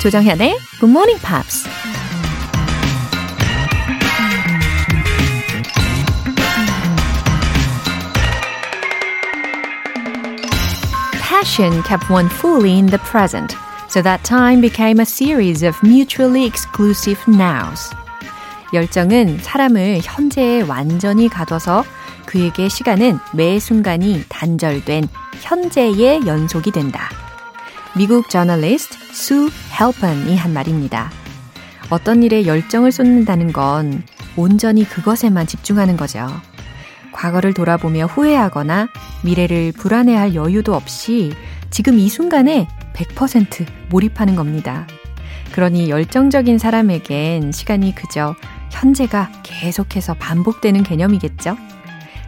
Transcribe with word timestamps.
조정현의 0.00 0.56
Good 0.78 0.92
Morning 0.92 1.20
Pops. 1.20 1.66
Passion 11.20 11.82
kept 11.82 12.08
one 12.10 12.28
fully 12.28 12.78
in 12.78 12.86
the 12.86 12.98
present, 12.98 13.56
so 13.88 14.00
that 14.02 14.22
time 14.22 14.60
became 14.60 15.00
a 15.00 15.04
series 15.04 15.64
of 15.64 15.76
mutually 15.82 16.44
exclusive 16.44 17.18
nows. 17.26 17.90
열정은 18.72 19.38
사람을 19.42 20.00
현재에 20.04 20.62
완전히 20.62 21.28
가둬서 21.28 21.84
그에게 22.24 22.68
시간은 22.68 23.18
매 23.32 23.58
순간이 23.58 24.24
단절된 24.28 25.08
현재의 25.40 26.24
연속이 26.24 26.70
된다. 26.70 27.27
미국 27.98 28.30
저널리스트 28.30 28.96
수 29.12 29.50
헬펀이 29.72 30.36
한 30.36 30.52
말입니다. 30.52 31.10
어떤 31.90 32.22
일에 32.22 32.46
열정을 32.46 32.92
쏟는다는 32.92 33.52
건 33.52 34.04
온전히 34.36 34.84
그것에만 34.84 35.48
집중하는 35.48 35.96
거죠. 35.96 36.28
과거를 37.10 37.54
돌아보며 37.54 38.06
후회하거나 38.06 38.86
미래를 39.24 39.72
불안해할 39.72 40.36
여유도 40.36 40.76
없이 40.76 41.32
지금 41.70 41.98
이 41.98 42.08
순간에 42.08 42.68
100% 42.94 43.66
몰입하는 43.90 44.36
겁니다. 44.36 44.86
그러니 45.50 45.90
열정적인 45.90 46.58
사람에겐 46.58 47.50
시간이 47.50 47.96
그저 47.96 48.36
현재가 48.70 49.32
계속해서 49.42 50.14
반복되는 50.14 50.84
개념이겠죠? 50.84 51.56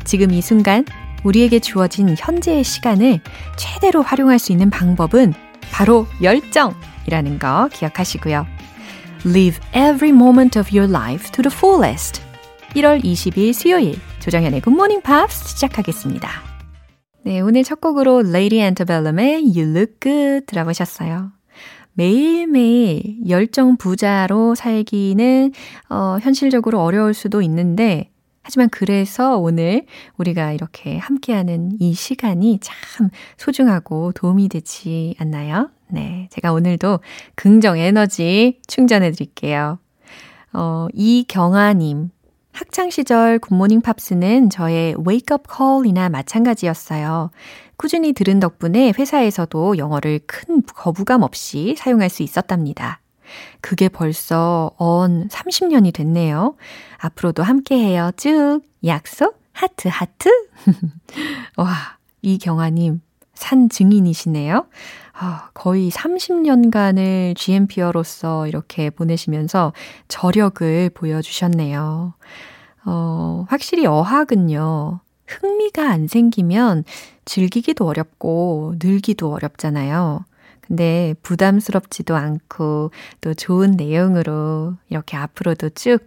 지금 0.03 0.33
이 0.33 0.43
순간 0.43 0.85
우리에게 1.23 1.61
주어진 1.61 2.17
현재의 2.19 2.65
시간을 2.65 3.21
최대로 3.57 4.03
활용할 4.03 4.41
수 4.41 4.51
있는 4.51 4.69
방법은 4.69 5.33
바로 5.71 6.07
열정이라는 6.23 7.39
거 7.39 7.69
기억하시고요. 7.73 8.47
Live 9.27 9.61
every 9.75 10.11
moment 10.11 10.59
of 10.59 10.77
your 10.77 10.91
life 10.91 11.31
to 11.33 11.43
the 11.43 11.55
fullest. 11.55 12.23
1월 12.75 13.03
20일 13.03 13.53
수요일 13.53 13.99
조정현의 14.21 14.63
Good 14.63 14.75
Morning 14.75 15.03
Pops 15.03 15.49
시작하겠습니다. 15.49 16.29
네, 17.23 17.41
오늘 17.41 17.65
첫 17.65 17.81
곡으로 17.81 18.21
Lady 18.21 18.61
Antebellum의 18.61 19.43
You 19.43 19.71
Look 19.71 19.95
Good 20.01 20.47
들어보셨어요. 20.47 21.33
매일매일 21.93 23.19
열정 23.29 23.77
부자로 23.77 24.55
살기는 24.55 25.53
어, 25.91 26.19
현실적으로 26.23 26.81
어려울 26.81 27.13
수도 27.13 27.43
있는데 27.43 28.11
하지만 28.51 28.69
그래서 28.69 29.39
오늘 29.39 29.87
우리가 30.17 30.51
이렇게 30.51 30.99
함께하는 30.99 31.77
이 31.79 31.95
시간이 31.95 32.59
참 32.61 33.09
소중하고 33.37 34.11
도움이 34.11 34.49
되지 34.49 35.15
않나요? 35.21 35.71
네. 35.87 36.27
제가 36.33 36.53
오늘도 36.53 36.99
긍정 37.37 37.79
에너지 37.79 38.59
충전해 38.67 39.13
드릴게요. 39.13 39.79
어, 40.53 40.89
이경아님. 40.95 42.11
학창시절 42.51 43.39
굿모닝 43.39 43.83
팝스는 43.83 44.51
저의 44.51 44.97
웨이크업 45.07 45.45
콜이나 45.47 46.09
마찬가지였어요. 46.09 47.31
꾸준히 47.77 48.13
들은 48.13 48.41
덕분에 48.41 48.93
회사에서도 48.99 49.79
영어를 49.79 50.19
큰 50.27 50.63
거부감 50.75 51.23
없이 51.23 51.77
사용할 51.79 52.11
수 52.11 52.25
있었답니다. 52.25 53.01
그게 53.61 53.89
벌써 53.89 54.71
언 54.77 55.29
30년이 55.29 55.93
됐네요. 55.95 56.57
앞으로도 56.99 57.43
함께해요. 57.43 58.11
쭉 58.17 58.61
약속 58.85 59.41
하트 59.53 59.89
하트. 59.89 60.31
와 61.57 61.99
이경아님 62.23 63.01
산 63.35 63.69
증인이시네요. 63.69 64.67
아, 65.23 65.51
거의 65.53 65.91
30년간을 65.91 67.37
GMP어로서 67.37 68.47
이렇게 68.47 68.89
보내시면서 68.89 69.73
저력을 70.09 70.91
보여주셨네요. 70.95 72.15
어, 72.87 73.45
확실히 73.49 73.87
어학은요, 73.87 75.01
흥미가 75.27 75.91
안 75.91 76.07
생기면 76.07 76.85
즐기기도 77.25 77.87
어렵고 77.87 78.77
늘기도 78.83 79.33
어렵잖아요. 79.33 80.25
근데 80.71 81.17
부담스럽지도 81.25 82.15
않고 82.15 82.93
또 83.21 83.35
좋은 83.35 83.73
내용으로 83.73 84.77
이렇게 84.89 85.17
앞으로도 85.17 85.71
쭉 85.71 85.99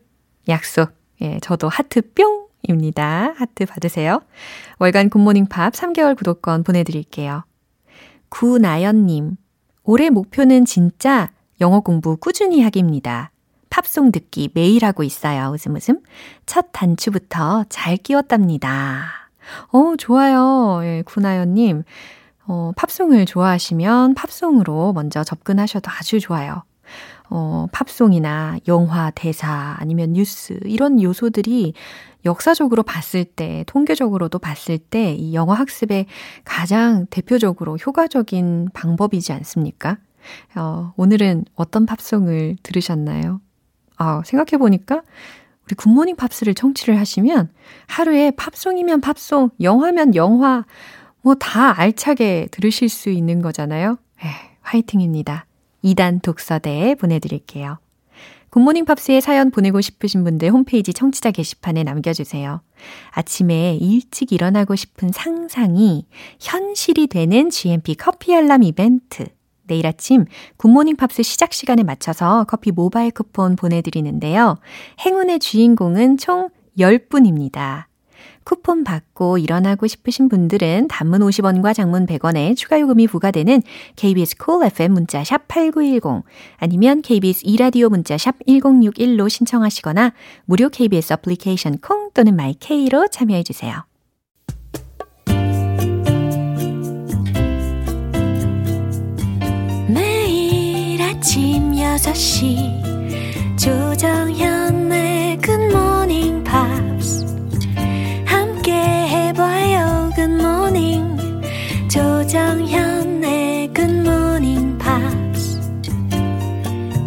약속. 0.47 0.94
예, 1.22 1.38
저도 1.41 1.68
하트 1.68 2.01
뿅! 2.13 2.47
입니다. 2.66 3.34
하트 3.35 3.66
받으세요. 3.66 4.22
월간 4.79 5.09
굿모닝 5.09 5.47
팝 5.47 5.74
3개월 5.74 6.16
구독권 6.16 6.63
보내드릴게요. 6.63 7.44
구나연님, 8.29 9.35
올해 9.84 10.09
목표는 10.09 10.63
진짜 10.63 11.30
영어 11.59 11.81
공부 11.81 12.16
꾸준히 12.16 12.62
하기입니다. 12.62 13.31
팝송 13.69 14.13
듣기 14.13 14.51
매일 14.53 14.85
하고 14.85 15.03
있어요. 15.03 15.51
웃음 15.53 15.75
웃음. 15.75 16.00
첫 16.45 16.68
단추부터 16.72 17.66
잘 17.68 17.97
끼웠답니다. 17.97 19.30
어, 19.74 19.95
좋아요. 19.97 20.80
예, 20.85 21.03
구나연님. 21.06 21.84
어, 22.45 22.71
팝송을 22.75 23.25
좋아하시면 23.25 24.15
팝송으로 24.15 24.93
먼저 24.93 25.23
접근하셔도 25.23 25.89
아주 25.91 26.19
좋아요. 26.19 26.63
어, 27.29 27.67
팝송이나 27.71 28.57
영화, 28.67 29.09
대사, 29.11 29.75
아니면 29.79 30.13
뉴스, 30.13 30.59
이런 30.65 31.01
요소들이 31.01 31.73
역사적으로 32.25 32.83
봤을 32.83 33.23
때, 33.25 33.63
통계적으로도 33.67 34.39
봤을 34.39 34.77
때, 34.77 35.13
이 35.13 35.33
영어 35.33 35.53
학습에 35.53 36.05
가장 36.43 37.05
대표적으로 37.09 37.77
효과적인 37.77 38.69
방법이지 38.73 39.33
않습니까? 39.33 39.97
어, 40.55 40.93
오늘은 40.95 41.45
어떤 41.55 41.85
팝송을 41.85 42.57
들으셨나요? 42.61 43.41
아, 43.97 44.21
생각해보니까, 44.25 45.01
우리 45.65 45.75
굿모닝 45.75 46.15
팝스를 46.15 46.53
청취를 46.53 46.99
하시면, 46.99 47.49
하루에 47.87 48.31
팝송이면 48.31 49.01
팝송, 49.01 49.49
영화면 49.61 50.15
영화, 50.15 50.65
뭐 51.23 51.35
다 51.35 51.79
알차게 51.79 52.50
들으실 52.51 52.89
수 52.89 53.09
있는 53.09 53.41
거잖아요. 53.41 53.97
에, 54.23 54.28
화이팅입니다. 54.61 55.45
2단 55.84 56.22
독서대에 56.22 56.95
보내드릴게요. 56.95 57.79
굿모닝 58.50 58.85
팝스에 58.85 59.19
사연 59.19 59.50
보내고 59.50 59.81
싶으신 59.81 60.23
분들 60.23 60.51
홈페이지 60.51 60.94
청취자 60.94 61.31
게시판에 61.31 61.83
남겨주세요. 61.83 62.62
아침에 63.12 63.75
일찍 63.81 64.31
일어나고 64.31 64.75
싶은 64.75 65.09
상상이 65.12 66.06
현실이 66.39 67.07
되는 67.07 67.50
GMP 67.50 67.95
커피 67.95 68.35
알람 68.35 68.62
이벤트. 68.62 69.25
내일 69.66 69.88
아침 69.88 70.25
굿모닝 70.57 70.97
팝스 70.97 71.23
시작 71.23 71.53
시간에 71.53 71.83
맞춰서 71.83 72.44
커피 72.47 72.72
모바일 72.72 73.12
쿠폰 73.12 73.56
보내드리는데요. 73.56 74.57
행운의 75.03 75.39
주인공은 75.39 76.17
총 76.17 76.50
10분입니다. 76.78 77.85
쿠폰 78.43 78.83
받고 78.83 79.37
일어나고 79.37 79.87
싶으신 79.87 80.29
분들은 80.29 80.87
단문 80.87 81.21
50원과 81.21 81.73
장문 81.73 82.05
100원에 82.05 82.55
추가 82.55 82.79
요금이 82.79 83.07
부과되는 83.07 83.61
KBS 83.95 84.37
콜 84.37 84.53
cool 84.55 84.67
FM 84.67 84.93
문자 84.93 85.23
샵 85.23 85.47
8910 85.47 86.23
아니면 86.57 87.01
KBS 87.01 87.41
이라디오 87.45 87.89
문자 87.89 88.17
샵 88.17 88.35
1061로 88.47 89.29
신청하시거나 89.29 90.13
무료 90.45 90.69
KBS 90.69 91.13
애플리케이션 91.13 91.77
콩 91.79 92.11
또는 92.13 92.35
마이케이로 92.35 93.07
참여해 93.09 93.43
주세요. 93.43 93.85
매일 99.87 101.01
아침 101.01 101.71
6시 101.73 102.93
조정현 103.57 104.82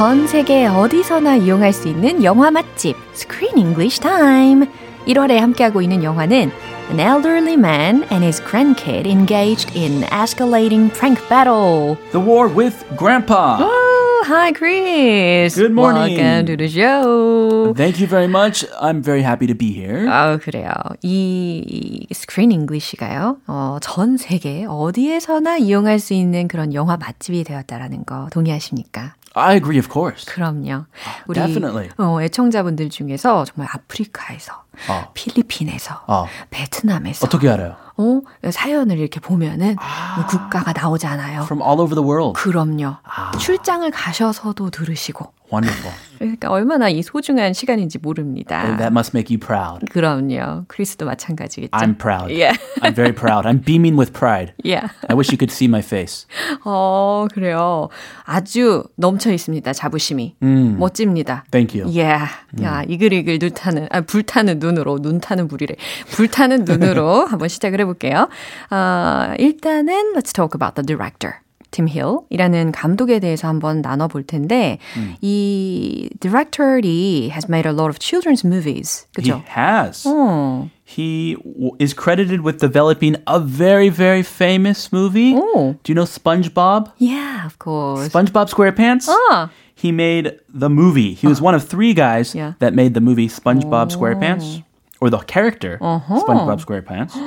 전 0.00 0.26
세계 0.26 0.66
어디서나 0.66 1.36
이용할 1.36 1.74
수 1.74 1.86
있는 1.86 2.24
영화 2.24 2.50
맛집 2.50 2.96
Screen 3.12 3.58
English 3.58 4.00
Time. 4.00 4.66
1월에 5.06 5.36
함께하고 5.36 5.82
있는 5.82 6.02
영화는 6.02 6.50
An 6.88 6.98
elderly 6.98 7.52
man 7.52 8.04
and 8.10 8.24
his 8.24 8.40
grandkid 8.40 9.06
engaged 9.06 9.76
in 9.76 10.00
escalating 10.04 10.90
prank 10.90 11.20
battle. 11.28 11.98
The 12.12 12.18
war 12.18 12.48
with 12.48 12.82
Grandpa. 12.96 13.58
Oh, 13.60 14.24
hi, 14.26 14.52
Chris. 14.52 15.56
Good 15.56 15.72
morning. 15.72 16.16
Welcome 16.16 16.46
to 16.46 16.56
the 16.56 16.68
show. 16.68 17.74
Thank 17.76 18.00
you 18.00 18.06
very 18.06 18.26
much. 18.26 18.64
I'm 18.80 19.02
very 19.02 19.20
happy 19.20 19.46
to 19.48 19.54
be 19.54 19.70
here. 19.70 20.08
아, 20.08 20.38
그래요. 20.38 20.70
이 21.02 22.06
스크린 22.10 22.52
잉글리시가요. 22.52 23.36
어, 23.46 23.76
전 23.82 24.16
세계 24.16 24.64
어디에서나 24.66 25.58
이용할 25.58 25.98
수 25.98 26.14
있는 26.14 26.48
그런 26.48 26.72
영화 26.72 26.96
맛집이 26.96 27.44
되었다라는 27.44 28.06
거 28.06 28.28
동의하십니까? 28.32 29.14
I 29.34 29.56
agree, 29.56 29.78
of 29.78 29.88
course. 29.92 30.24
그럼요. 30.26 30.86
우리 31.26 31.34
Definitely. 31.38 31.90
어, 31.98 32.20
애청자분들 32.20 32.90
중에서 32.90 33.44
정말 33.44 33.68
아프리카에서, 33.72 34.64
어. 34.88 35.10
필리핀에서, 35.14 36.02
어. 36.08 36.26
베트남에서 36.50 37.26
어떻게 37.26 37.48
알아요? 37.48 37.76
어, 37.96 38.20
사연을 38.50 38.98
이렇게 38.98 39.20
보면은 39.20 39.76
뭐 40.16 40.26
국가가 40.26 40.72
나오잖아요. 40.72 41.42
From 41.42 41.62
all 41.62 41.80
over 41.80 41.94
the 41.94 42.04
world. 42.04 42.40
그럼요. 42.40 42.96
출장을 43.38 43.88
가셔서도 43.90 44.70
들으시고. 44.70 45.32
Wonderful. 45.52 45.94
그러니까 46.20 46.50
얼마나 46.50 46.90
이 46.90 47.02
소중한 47.02 47.54
시간인지 47.54 47.98
모릅니다. 47.98 48.76
That 48.76 48.92
must 48.92 49.16
make 49.16 49.34
you 49.34 49.40
proud. 49.40 49.86
그럼요. 49.90 50.66
크리스도 50.68 51.06
마찬가지겠죠. 51.06 51.70
I'm 51.72 51.96
proud. 51.96 52.30
Yeah. 52.30 52.58
I'm 52.82 52.94
very 52.94 53.14
proud. 53.14 53.48
I'm 53.48 53.64
beaming 53.64 53.96
with 53.98 54.12
pride. 54.12 54.52
yeah. 54.62 54.88
I 55.08 55.16
wish 55.16 55.32
you 55.32 55.38
could 55.38 55.50
see 55.50 55.66
my 55.66 55.80
face. 55.80 56.26
어, 56.64 57.26
그래요. 57.32 57.88
아주 58.24 58.84
넘쳐 58.96 59.32
있습니다. 59.32 59.72
자부심이. 59.72 60.36
멋집니다. 60.78 61.44
Thank 61.50 61.80
you. 61.80 61.90
Yeah. 61.90 62.30
야, 62.62 62.82
이글이글 62.86 63.38
눈 63.38 63.50
타는, 63.54 63.88
아, 63.90 64.02
불타는 64.02 64.58
눈으로, 64.58 64.98
눈 65.00 65.20
타는 65.20 65.48
불이래. 65.48 65.74
불타는 66.10 66.66
눈으로 66.66 67.24
한번 67.24 67.48
시작을 67.48 67.80
해 67.80 67.84
볼게요. 67.86 68.28
어, 68.70 69.32
일단은, 69.38 70.12
let's 70.14 70.34
talk 70.34 70.52
about 70.54 70.74
the 70.74 70.84
director. 70.84 71.40
팀 71.71 71.87
힐이라는 71.89 72.71
감독에 72.71 73.19
대해서 73.19 73.49
한번 73.49 73.81
나눠볼 73.81 74.23
텐데, 74.23 74.77
이 75.21 76.09
director이 76.21 77.29
has 77.31 77.47
made 77.49 77.67
a 77.69 77.73
lot 77.75 77.89
of 77.89 77.99
children's 77.99 78.45
movies. 78.45 79.07
He 79.17 79.23
그죠? 79.23 79.43
has. 79.57 80.07
어. 80.07 80.69
He 80.85 81.35
w- 81.43 81.75
is 81.79 81.93
credited 81.93 82.41
with 82.45 82.59
developing 82.59 83.17
a 83.27 83.39
very, 83.39 83.89
very 83.89 84.21
famous 84.21 84.93
movie. 84.93 85.33
Oh. 85.35 85.75
Do 85.83 85.91
you 85.91 85.95
know 85.95 86.05
SpongeBob? 86.05 86.93
Yeah, 86.97 87.45
of 87.45 87.59
course. 87.59 88.07
SpongeBob 88.09 88.47
SquarePants? 88.49 89.09
아, 89.09 89.49
He 89.75 89.91
made 89.91 90.39
the 90.47 90.69
movie. 90.69 91.13
He 91.13 91.27
was 91.27 91.41
one 91.41 91.53
of 91.55 91.65
three 91.67 91.93
guys 91.93 92.33
Yeah. 92.33 92.53
that 92.59 92.73
made 92.73 92.93
the 92.93 93.01
movie 93.01 93.27
SpongeBob 93.27 93.91
SquarePants, 93.91 94.63
or 95.01 95.09
the 95.09 95.19
character 95.27 95.77
SpongeBob 95.81 96.63
SquarePants. 96.63 97.17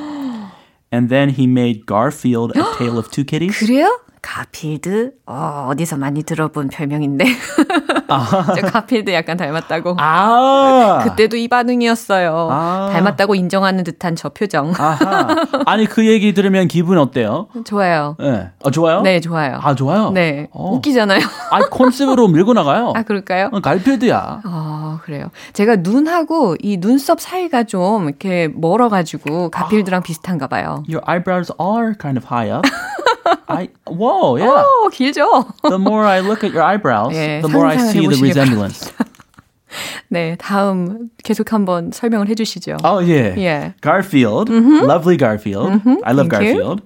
And 0.90 1.10
then 1.10 1.28
he 1.36 1.46
made 1.46 1.84
Garfield, 1.84 2.56
A 2.56 2.64
Tale 2.78 2.96
of 2.96 3.10
Two 3.10 3.24
Kitties. 3.24 3.58
그래요? 3.58 3.90
가필드? 4.23 5.11
어, 5.27 5.67
어디서 5.69 5.97
많이 5.97 6.23
들어본 6.23 6.69
별명인데. 6.69 7.25
저 8.55 8.61
가필드 8.67 9.13
약간 9.13 9.35
닮았다고. 9.37 9.97
아, 9.99 11.01
그때도 11.03 11.35
이 11.35 11.47
반응이었어요. 11.49 12.47
아. 12.49 12.89
닮았다고 12.93 13.35
인정하는 13.35 13.83
듯한 13.83 14.15
저 14.15 14.29
표정. 14.29 14.73
아하. 14.77 15.35
아니 15.65 15.85
그 15.85 16.07
얘기 16.07 16.33
들으면 16.33 16.67
기분 16.67 16.97
어때요? 16.97 17.47
좋아요. 17.65 18.15
네, 18.17 18.49
아, 18.63 18.71
좋아요? 18.71 19.01
네, 19.01 19.19
좋아요. 19.19 19.59
아 19.61 19.75
좋아요. 19.75 20.11
네, 20.11 20.47
어. 20.51 20.71
웃기잖아요. 20.73 21.19
아 21.51 21.59
콘셉트로 21.69 22.29
밀고 22.29 22.53
나가요. 22.53 22.93
아, 22.95 23.03
그럴까요? 23.03 23.49
어, 23.51 23.59
갈필드야. 23.59 24.41
아, 24.43 24.99
그래요. 25.03 25.31
제가 25.51 25.77
눈하고 25.77 26.55
이 26.61 26.77
눈썹 26.77 27.19
사이가 27.19 27.63
좀 27.63 28.07
이렇게 28.07 28.47
멀어가지고 28.53 29.49
가필드랑 29.49 30.01
비슷한가 30.01 30.47
봐요. 30.47 30.83
Your 30.87 31.03
eyebrows 31.07 31.51
are 31.59 31.93
kind 31.99 32.17
of 32.17 32.25
high 32.25 32.55
up. 32.55 32.63
I 33.48 33.68
whoa, 33.86 34.36
yeah. 34.36 34.64
오, 34.64 34.88
길죠? 34.88 35.46
The 35.62 35.78
more 35.78 36.04
I 36.04 36.20
look 36.20 36.44
at 36.44 36.52
your 36.52 36.62
eyebrows, 36.62 37.14
예, 37.14 37.40
the 37.40 37.48
more 37.50 37.66
I 37.66 37.76
상상을 37.76 37.92
see 37.92 38.06
the 38.06 38.16
해보시기 38.16 38.22
resemblance. 38.28 38.92
네, 40.08 40.36
다음 40.36 41.10
계속 41.22 41.52
한번 41.52 41.92
설명을 41.92 42.28
해주시죠. 42.28 42.78
Oh 42.84 42.98
yeah. 42.98 43.36
Yeah. 43.36 43.72
Garfield, 43.82 44.50
lovely 44.50 45.16
Garfield. 45.16 45.82
I 46.04 46.12
love 46.12 46.28
Thank 46.30 46.46
you. 46.46 46.54
Garfield. 46.54 46.82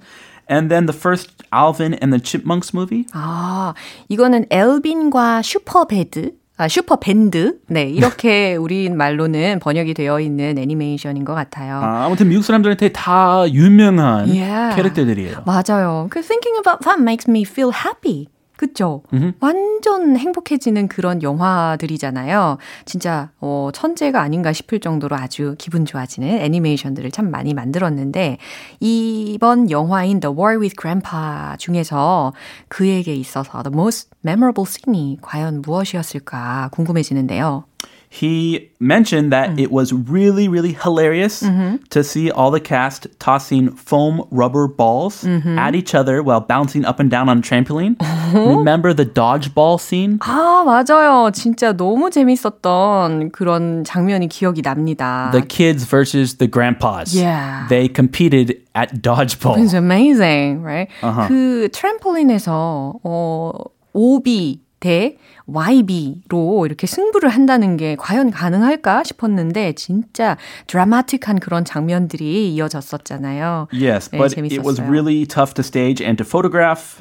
And 0.48 0.68
then 0.70 0.86
the 0.86 0.92
first 0.92 1.30
Alvin 1.52 1.94
and 1.94 2.12
the 2.12 2.18
Chipmunks 2.18 2.74
movie. 2.74 3.06
아, 3.12 3.74
이거는 4.08 4.46
엘빈과 4.50 5.42
슈퍼배드. 5.42 6.32
아, 6.59 6.67
슈퍼 6.67 6.95
밴드. 6.95 7.59
네, 7.67 7.83
이렇게 7.83 8.55
우리 8.59 8.89
말로는 8.89 9.59
번역이 9.59 9.93
되어 9.93 10.19
있는 10.19 10.57
애니메이션인 10.57 11.23
것 11.23 11.35
같아요. 11.35 11.75
아, 11.75 12.05
아무튼 12.05 12.29
미국 12.29 12.43
사람들한테 12.43 12.89
다 12.89 13.45
유명한 13.49 14.27
Yeah. 14.27 14.75
캐릭터들이에요. 14.75 15.43
맞아요. 15.45 16.07
그 16.09 16.21
thinking 16.21 16.57
about 16.57 16.83
that 16.83 16.99
makes 17.01 17.29
me 17.29 17.43
feel 17.43 17.71
happy. 17.71 18.27
그쵸? 18.57 19.03
완전 19.39 20.17
행복해지는 20.17 20.87
그런 20.87 21.21
영화들이잖아요. 21.21 22.57
진짜 22.85 23.29
어, 23.39 23.69
천재가 23.71 24.19
아닌가 24.19 24.51
싶을 24.51 24.79
정도로 24.79 25.15
아주 25.15 25.55
기분 25.59 25.85
좋아지는 25.85 26.27
애니메이션들을 26.27 27.11
참 27.11 27.29
많이 27.29 27.53
만들었는데 27.53 28.39
이번 28.79 29.69
영화인 29.69 30.19
The 30.19 30.35
War 30.35 30.57
with 30.57 30.75
Grandpa 30.75 31.55
중에서 31.59 32.33
그에게 32.67 33.13
있어서 33.13 33.61
the 33.61 33.71
most 33.71 34.09
memorable 34.25 34.65
scene이 34.67 35.17
과연 35.21 35.61
무엇이었을까 35.61 36.69
궁금해지는데요. 36.73 37.66
He 38.14 38.68
mentioned 38.78 39.32
that 39.32 39.58
it 39.58 39.72
was 39.72 39.90
really, 39.90 40.46
really 40.46 40.74
hilarious 40.74 41.40
to 41.40 42.04
see 42.04 42.30
all 42.30 42.50
the 42.50 42.60
cast 42.60 43.06
tossing 43.18 43.70
foam 43.70 44.28
rubber 44.30 44.68
balls 44.68 45.24
at 45.24 45.74
each 45.74 45.94
other 45.94 46.22
while 46.22 46.40
bouncing 46.40 46.84
up 46.84 47.00
and 47.00 47.10
down 47.10 47.30
on 47.30 47.38
a 47.38 47.40
trampoline. 47.40 47.96
Remember 48.34 48.92
the 48.92 49.06
dodgeball 49.06 49.80
scene? 49.80 50.18
아, 50.20 50.62
맞아요. 50.62 51.30
진짜 51.32 51.72
너무 51.72 52.10
재밌었던 52.10 53.32
그런 53.32 53.82
장면이 53.84 54.28
기억이 54.28 54.60
납니다. 54.60 55.30
The 55.32 55.40
kids 55.40 55.86
versus 55.86 56.34
the 56.36 56.46
grandpas. 56.46 57.14
Yeah. 57.14 57.66
They 57.70 57.88
competed 57.88 58.60
at 58.74 59.00
dodgeball. 59.00 59.56
It's 59.56 59.72
amazing, 59.72 60.62
right? 60.62 60.90
Uh-huh. 61.02 61.28
그 61.28 61.70
트램폴린에서 61.72 62.92
어 63.02 63.52
OB 63.94 64.60
대 64.79 65.17
YB로 65.47 66.65
이렇게 66.65 66.85
승부를 66.87 67.29
한다는 67.29 67.77
게 67.77 67.95
과연 67.95 68.31
가능할까 68.31 69.03
싶었는데 69.03 69.73
진짜 69.73 70.37
드라마틱한 70.67 71.39
그런 71.39 71.65
장면들이 71.65 72.53
이어졌었잖아요. 72.53 73.69
Yes, 73.73 74.09
네, 74.11 74.17
but 74.17 74.37
it 74.37 74.59
was 74.59 74.77
재밌었어요. 74.77 74.89
really 74.89 75.25
tough 75.25 75.53
to 75.55 75.63
stage 75.63 76.03
and 76.03 76.17
to 76.17 76.25
photograph. 76.27 76.99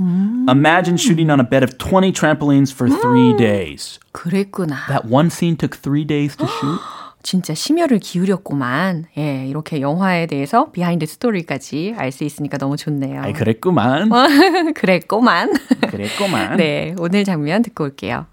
Imagine 0.48 0.96
shooting 0.96 1.30
on 1.30 1.40
a 1.40 1.44
bed 1.44 1.62
of 1.62 1.76
20 1.78 2.12
trampolines 2.12 2.72
for 2.72 2.88
three 2.88 3.34
days. 3.36 3.98
그랬구나. 4.12 4.86
That 4.88 5.04
one 5.10 5.28
scene 5.28 5.56
took 5.56 5.76
three 5.76 6.04
days 6.04 6.36
to 6.36 6.46
shoot. 6.46 6.80
진짜 7.26 7.54
심혈을 7.54 7.98
기울였구만. 7.98 9.06
예, 9.18 9.46
이렇게 9.48 9.80
영화에 9.80 10.28
대해서 10.28 10.70
비하인드 10.70 11.06
스토리까지 11.06 11.94
알 11.98 12.12
수 12.12 12.22
있으니까 12.22 12.56
너무 12.56 12.76
좋네요. 12.76 13.20
아이, 13.20 13.32
그랬구만. 13.32 14.08
그랬고만. 14.74 15.52
그랬구만. 15.90 16.56
네, 16.56 16.94
오늘 17.00 17.24
장면 17.24 17.62
듣고 17.62 17.82
올게요. 17.82 18.26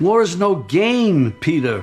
War 0.00 0.22
is 0.22 0.36
no 0.36 0.64
game, 0.68 1.32
Peter. 1.40 1.82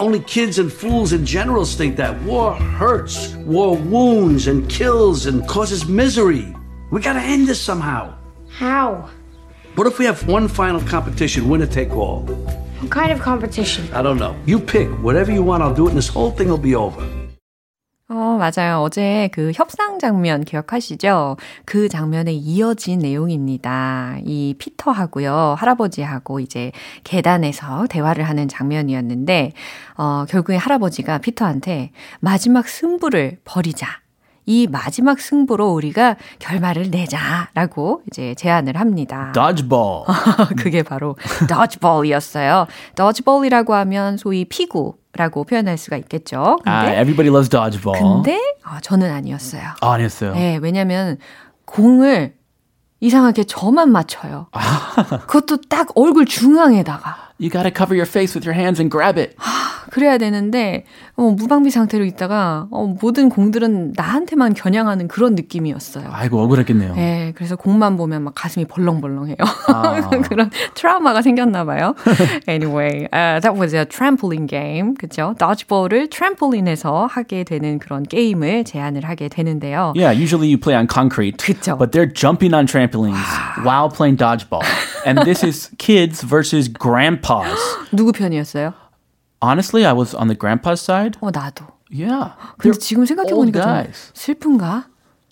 Only 0.00 0.18
kids 0.26 0.58
and 0.58 0.72
fools 0.74 1.14
in 1.14 1.24
general 1.24 1.64
think 1.64 1.94
that. 1.96 2.16
War 2.26 2.56
hurts. 2.80 3.36
War 3.46 3.78
wounds 3.78 4.48
and 4.50 4.68
kills 4.68 5.28
and 5.28 5.46
causes 5.46 5.86
misery. 5.88 6.52
We 6.90 7.00
gotta 7.00 7.22
end 7.22 7.46
this 7.46 7.62
somehow. 7.62 8.14
How? 8.50 9.08
What 9.76 9.86
if 9.86 10.00
we 10.00 10.06
have 10.06 10.26
one 10.26 10.48
final 10.48 10.80
competition, 10.82 11.48
winner 11.48 11.70
take 11.70 11.94
all? 11.94 12.26
What 12.82 12.90
kind 12.90 13.12
of 13.12 13.22
competition? 13.22 13.86
I 13.94 14.02
don't 14.02 14.18
know. 14.18 14.34
You 14.44 14.58
pick. 14.58 14.88
Whatever 15.04 15.30
you 15.30 15.44
want, 15.44 15.62
I'll 15.62 15.72
do 15.72 15.86
it, 15.86 15.90
and 15.90 15.96
this 15.96 16.08
whole 16.08 16.32
thing 16.32 16.48
will 16.50 16.60
be 16.60 16.74
over. 16.74 17.00
어, 18.08 18.36
맞아요. 18.36 18.82
어제 18.82 19.30
그 19.32 19.52
협상 19.54 20.00
장면 20.00 20.44
기억하시죠? 20.44 21.36
그 21.64 21.88
장면에 21.88 22.32
이어진 22.32 22.98
내용입니다. 22.98 24.16
이 24.24 24.56
피터하고요, 24.58 25.54
할아버지하고 25.56 26.40
이제 26.40 26.72
계단에서 27.04 27.86
대화를 27.88 28.24
하는 28.24 28.48
장면이었는데, 28.48 29.52
어, 29.96 30.24
결국에 30.28 30.56
할아버지가 30.56 31.18
피터한테 31.18 31.92
마지막 32.18 32.66
승부를 32.66 33.38
벌이자. 33.44 34.02
이 34.46 34.66
마지막 34.66 35.20
승부로 35.20 35.72
우리가 35.72 36.16
결말을 36.38 36.90
내자라고 36.90 38.02
이제 38.08 38.34
제안을 38.34 38.76
합니다. 38.76 39.32
Dodgeball. 39.34 40.04
그게 40.58 40.82
바로 40.82 41.16
dodgeball이었어요. 41.48 42.66
dodgeball이라고 42.96 43.74
하면 43.74 44.16
소위 44.16 44.44
피구 44.44 44.96
라고 45.14 45.44
표현할 45.44 45.76
수가 45.76 45.98
있겠죠. 45.98 46.58
Ah, 46.64 46.86
근데, 46.86 47.00
everybody 47.00 47.28
loves 47.28 47.50
dodgeball. 47.50 48.00
근데 48.00 48.38
아, 48.64 48.80
저는 48.80 49.10
아니었어요. 49.10 49.62
아, 49.80 49.92
아니었어요. 49.92 50.32
네, 50.32 50.58
왜냐면 50.62 51.18
공을 51.66 52.34
이상하게 53.00 53.44
저만 53.44 53.90
맞춰요. 53.90 54.46
그것도 55.26 55.62
딱 55.68 55.88
얼굴 55.96 56.24
중앙에다가. 56.24 57.32
You 57.38 57.50
gotta 57.50 57.72
cover 57.74 57.94
your 57.94 58.08
face 58.08 58.34
with 58.34 58.46
your 58.48 58.54
hands 58.58 58.80
and 58.80 58.90
grab 58.90 59.18
it. 59.20 59.36
그래야 59.92 60.16
되는데 60.16 60.84
어, 61.16 61.22
무방비 61.24 61.70
상태로 61.70 62.06
있다가 62.06 62.66
어, 62.70 62.96
모든 62.98 63.28
공들은 63.28 63.92
나한테만 63.94 64.54
겨냥하는 64.54 65.06
그런 65.06 65.34
느낌이었어요. 65.34 66.08
아이고 66.10 66.40
억울했겠네요. 66.40 66.94
네, 66.94 67.32
그래서 67.36 67.56
공만 67.56 67.98
보면 67.98 68.22
막 68.22 68.32
가슴이 68.34 68.64
벌렁벌렁해요. 68.64 69.36
아. 69.68 70.08
그런 70.22 70.50
트라우마가 70.72 71.20
생겼나 71.20 71.66
봐요. 71.66 71.94
Anyway, 72.48 73.06
uh, 73.12 73.38
that 73.40 73.54
was 73.54 73.74
a 73.74 73.84
trampoline 73.84 74.48
game. 74.48 74.94
그죠? 74.94 75.34
dodgeball을 75.38 76.08
트램폴린에서 76.08 77.08
하게 77.10 77.44
되는 77.44 77.78
그런 77.78 78.02
게임을 78.02 78.64
제안을 78.64 79.04
하게 79.04 79.28
되는데요. 79.28 79.92
Yeah, 79.94 80.18
usually 80.18 80.48
you 80.48 80.56
play 80.56 80.74
on 80.74 80.88
concrete, 80.88 81.36
그쵸. 81.36 81.76
but 81.76 81.92
they're 81.92 82.10
jumping 82.10 82.54
on 82.54 82.66
trampolines 82.66 83.20
while 83.62 83.90
playing 83.90 84.16
dodgeball. 84.16 84.64
And 85.04 85.20
this 85.26 85.44
is 85.44 85.68
kids 85.76 86.24
versus 86.24 86.72
grandpas. 86.72 87.52
누구 87.92 88.12
편이었어요? 88.12 88.81
Honestly, 89.42 89.84
I 89.84 89.92
was 89.92 90.14
on 90.14 90.28
the 90.28 90.38
grandpa's 90.38 90.80
side. 90.80 91.18
어, 91.20 91.30
나도. 91.30 91.66
Yeah. 91.90 92.32
근데 92.58 92.78
지금 92.78 93.04
생각해 93.04 93.30
보니까 93.30 93.60
좀 93.60 93.68
guys. 93.68 94.12
슬픈가? 94.14 94.84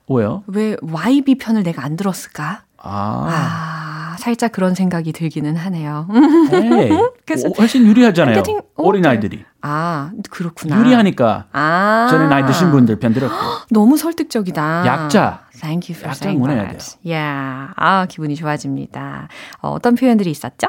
왜요? 0.08 0.42
왜 0.48 0.76
YB 0.82 1.36
편을 1.36 1.62
내가 1.62 1.84
안 1.84 1.96
들었을까? 1.96 2.64
아, 2.82 3.26
아, 3.30 4.16
살짝 4.18 4.50
그런 4.52 4.74
생각이 4.74 5.12
들기는 5.12 5.54
하네요. 5.56 6.08
hey. 6.52 6.90
그래서- 7.24 7.48
오, 7.48 7.52
훨씬 7.56 7.86
유리하잖아요. 7.86 8.34
getting 8.34 8.66
어린. 8.74 9.06
아이들이. 9.06 9.44
아, 9.62 10.10
그렇구나. 10.30 10.76
유리하니까 10.78 11.46
아. 11.52 12.08
전에 12.10 12.26
나이 12.28 12.44
드신 12.46 12.70
분들 12.72 12.98
편 12.98 13.14
들었고. 13.14 13.34
너무 13.70 13.96
설득적이다. 13.96 14.84
약자. 14.86 15.44
Thank 15.60 15.94
you 15.94 15.96
for 15.96 16.08
약자 16.10 16.24
saying 16.30 16.42
that. 16.46 16.96
Yeah. 17.04 17.72
아, 17.76 18.06
기분이 18.06 18.34
좋아집니다. 18.34 19.28
어, 19.62 19.70
어떤 19.70 19.94
표현들이 19.94 20.30
있었죠? 20.30 20.68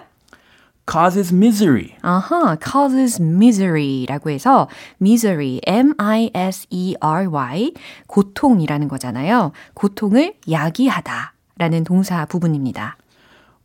Causes 0.85 1.33
misery. 1.33 1.95
아하, 2.01 2.57
causes 2.63 3.21
misery라고 3.21 4.29
해서 4.29 4.67
misery, 5.01 5.59
M-I-S-E-R-Y, 5.65 7.73
고통이라는 8.07 8.87
거잖아요. 8.87 9.51
고통을 9.73 10.35
야기하다 10.49 11.33
라는 11.57 11.83
동사 11.83 12.25
부분입니다. 12.25 12.97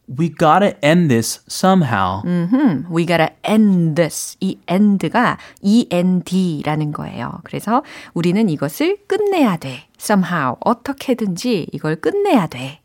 We 0.08 0.32
gotta 0.38 0.74
end 0.84 1.08
this 1.08 1.42
somehow. 1.50 2.22
음, 2.26 2.86
we 2.94 3.06
gotta 3.06 3.30
end 3.48 3.96
this. 3.96 4.36
이 4.38 4.56
end가 4.70 5.36
E-N-D라는 5.62 6.92
거예요. 6.92 7.40
그래서 7.42 7.82
우리는 8.14 8.48
이것을 8.48 8.98
끝내야 9.08 9.56
돼. 9.56 9.88
somehow. 9.98 10.54
어떻게든지 10.60 11.70
이걸 11.72 11.96
끝내야 11.96 12.46
돼. 12.46 12.78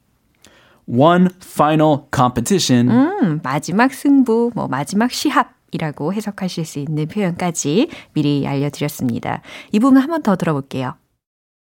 One 0.88 1.31
final 1.43 2.03
competition. 2.15 2.88
음, 2.91 3.41
마지막 3.43 3.93
승부, 3.93 4.53
뭐 4.55 4.69
마지막 4.69 5.11
시합이라고 5.11 6.12
해석하실 6.12 6.65
수 6.65 6.79
있는 6.79 7.07
표현까지 7.09 7.88
미리 8.12 8.47
알려드렸습니다. 8.47 9.43
이 9.73 9.81
부분 9.81 9.97
한 10.00 10.09
번 10.11 10.23
더 10.23 10.37
들어볼게요. 10.37 10.95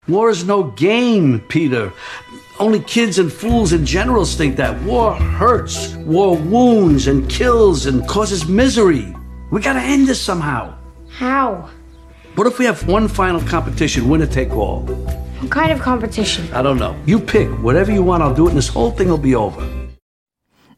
War 0.10 0.32
is 0.32 0.44
no 0.44 0.74
game, 0.76 1.42
Peter. 1.48 1.92
Only 2.60 2.80
kids 2.84 3.20
and 3.20 3.32
fools 3.32 3.72
and 3.74 3.86
generals 3.86 4.36
think 4.36 4.56
that. 4.58 4.74
War 4.84 5.14
hurts. 5.14 5.96
War 6.08 6.36
wounds 6.36 7.08
and 7.08 7.30
kills 7.30 7.86
and 7.86 8.08
causes 8.08 8.50
misery. 8.50 9.14
We 9.52 9.62
gotta 9.62 9.80
end 9.82 10.08
this 10.08 10.20
somehow. 10.20 10.74
How? 11.08 11.70
What 12.36 12.48
if 12.48 12.58
we 12.58 12.66
have 12.66 12.88
one 12.88 13.08
final 13.08 13.42
competition, 13.42 14.10
winner 14.10 14.26
take 14.26 14.50
all? 14.56 14.86
What 15.41 15.51
kind 15.51 15.71
of 15.71 15.83
competition? 15.83 16.49
I 16.55 16.63
don't 16.63 16.79
know. 16.79 16.97
You 17.05 17.21
pick. 17.21 17.49
Whatever 17.63 17.93
you 17.93 18.03
want, 18.03 18.23
I'll 18.23 18.35
do 18.35 18.47
it, 18.47 18.51
and 18.51 18.57
this 18.57 18.69
whole 18.69 18.91
thing 18.91 19.09
will 19.09 19.21
be 19.21 19.35
over. 19.35 19.63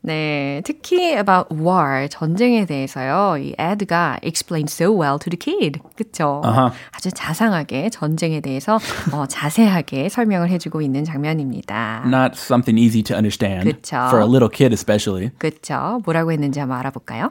네, 0.00 0.62
특히 0.64 1.14
about 1.14 1.52
war, 1.54 2.08
전쟁에 2.08 2.64
대해서요. 2.66 3.36
이 3.38 3.54
Ed가 3.58 4.18
explained 4.22 4.70
so 4.72 4.90
well 4.90 5.18
to 5.18 5.30
the 5.30 5.36
kid. 5.38 5.80
그쵸? 5.96 6.40
아하. 6.44 6.72
아주 6.92 7.10
자상하게 7.10 7.90
전쟁에 7.90 8.40
대해서 8.40 8.78
어, 9.12 9.26
자세하게 9.26 10.08
설명을 10.08 10.50
해주고 10.50 10.82
있는 10.82 11.04
장면입니다. 11.04 12.04
Not 12.06 12.32
something 12.34 12.80
easy 12.80 13.02
to 13.04 13.16
understand 13.16 13.70
그쵸. 13.70 13.96
for 14.08 14.20
a 14.20 14.26
little 14.26 14.48
kid, 14.48 14.72
especially. 14.72 15.30
그쵸? 15.38 16.00
뭐라고 16.04 16.32
했는지 16.32 16.58
한번 16.58 16.78
알아볼까요? 16.78 17.30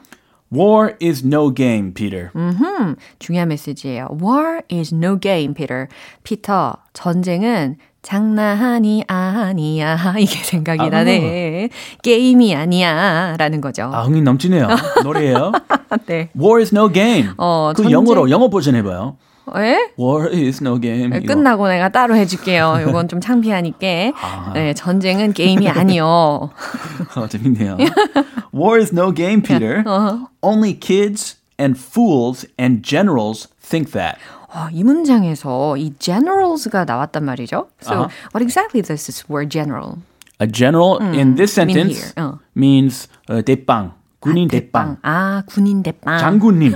War 0.54 0.96
is 1.01 1.25
no 1.25 1.54
game, 1.54 1.94
Peter. 1.94 2.32
중요한 3.20 3.50
메시지예요. 3.50 4.08
War 4.22 4.62
is 4.72 4.94
no 4.94 5.20
game, 5.20 5.54
Peter. 5.54 5.88
피터, 6.24 6.75
전쟁은 6.94 7.75
장난이 8.01 9.04
아니야. 9.08 9.98
이게 10.18 10.38
생각이 10.44 10.82
아. 10.82 10.89
나네. 10.89 11.70
게임이 12.01 12.56
아니야. 12.56 13.36
라는 13.38 13.60
거죠. 13.60 13.92
아, 13.94 14.04
흥이 14.04 14.22
넘치네요. 14.22 14.68
노래예요. 15.04 15.51
네. 16.08 16.30
War 16.39 16.62
is 16.62 16.74
no 16.74 16.88
game. 16.92 17.30
어, 17.38 17.74
그 17.75 17.84
전쟁- 17.84 17.92
영어로 17.92 18.30
영어 18.30 18.50
버전 18.50 18.75
해봐요. 18.75 19.18
에? 19.56 19.92
War 19.98 20.30
is 20.32 20.62
no 20.62 20.80
game. 20.80 21.16
이거. 21.16 21.34
끝나고 21.34 21.68
내가 21.68 21.89
따로 21.89 22.16
해줄게요. 22.16 22.86
이건 22.88 23.08
좀 23.08 23.22
창피하니까. 23.22 23.77
아. 24.22 24.51
네, 24.54 24.74
전쟁은 24.74 25.34
게임이 25.34 25.70
아니요. 25.70 26.06
어, 27.16 27.27
재밌네요. 27.30 27.77
War 28.54 28.80
is 28.80 28.94
no 28.94 29.12
game, 29.13 29.42
Peter. 29.42 29.84
Uh-huh. 29.86 30.27
Only 30.42 30.74
kids 30.74 31.38
and 31.60 31.77
fools 31.77 32.46
and 32.60 32.82
generals 32.84 33.48
think 33.62 33.92
that. 33.92 34.18
어, 34.50 34.70
이 34.72 34.84
문장에서 34.84 35.77
이 35.77 35.94
generals가 36.00 36.86
나왔단 36.86 37.24
말이죠. 37.24 37.68
So, 37.82 37.94
아하. 37.94 38.10
what 38.34 38.42
exactly 38.42 38.82
does 38.82 39.06
this 39.06 39.30
word 39.30 39.50
general? 39.50 39.98
A 40.39 40.48
general 40.48 41.00
in 41.01 41.36
this 41.36 41.58
mean 41.58 41.74
sentence 41.75 41.98
here. 41.98 42.13
어. 42.16 42.39
means 42.56 43.08
uh, 43.30 43.42
대빵, 43.44 43.94
군인 44.22 44.48
대빵, 44.48 44.98
아, 45.01 45.44
군인 45.48 45.84
대빵. 45.84 46.18
장군님. 46.20 46.75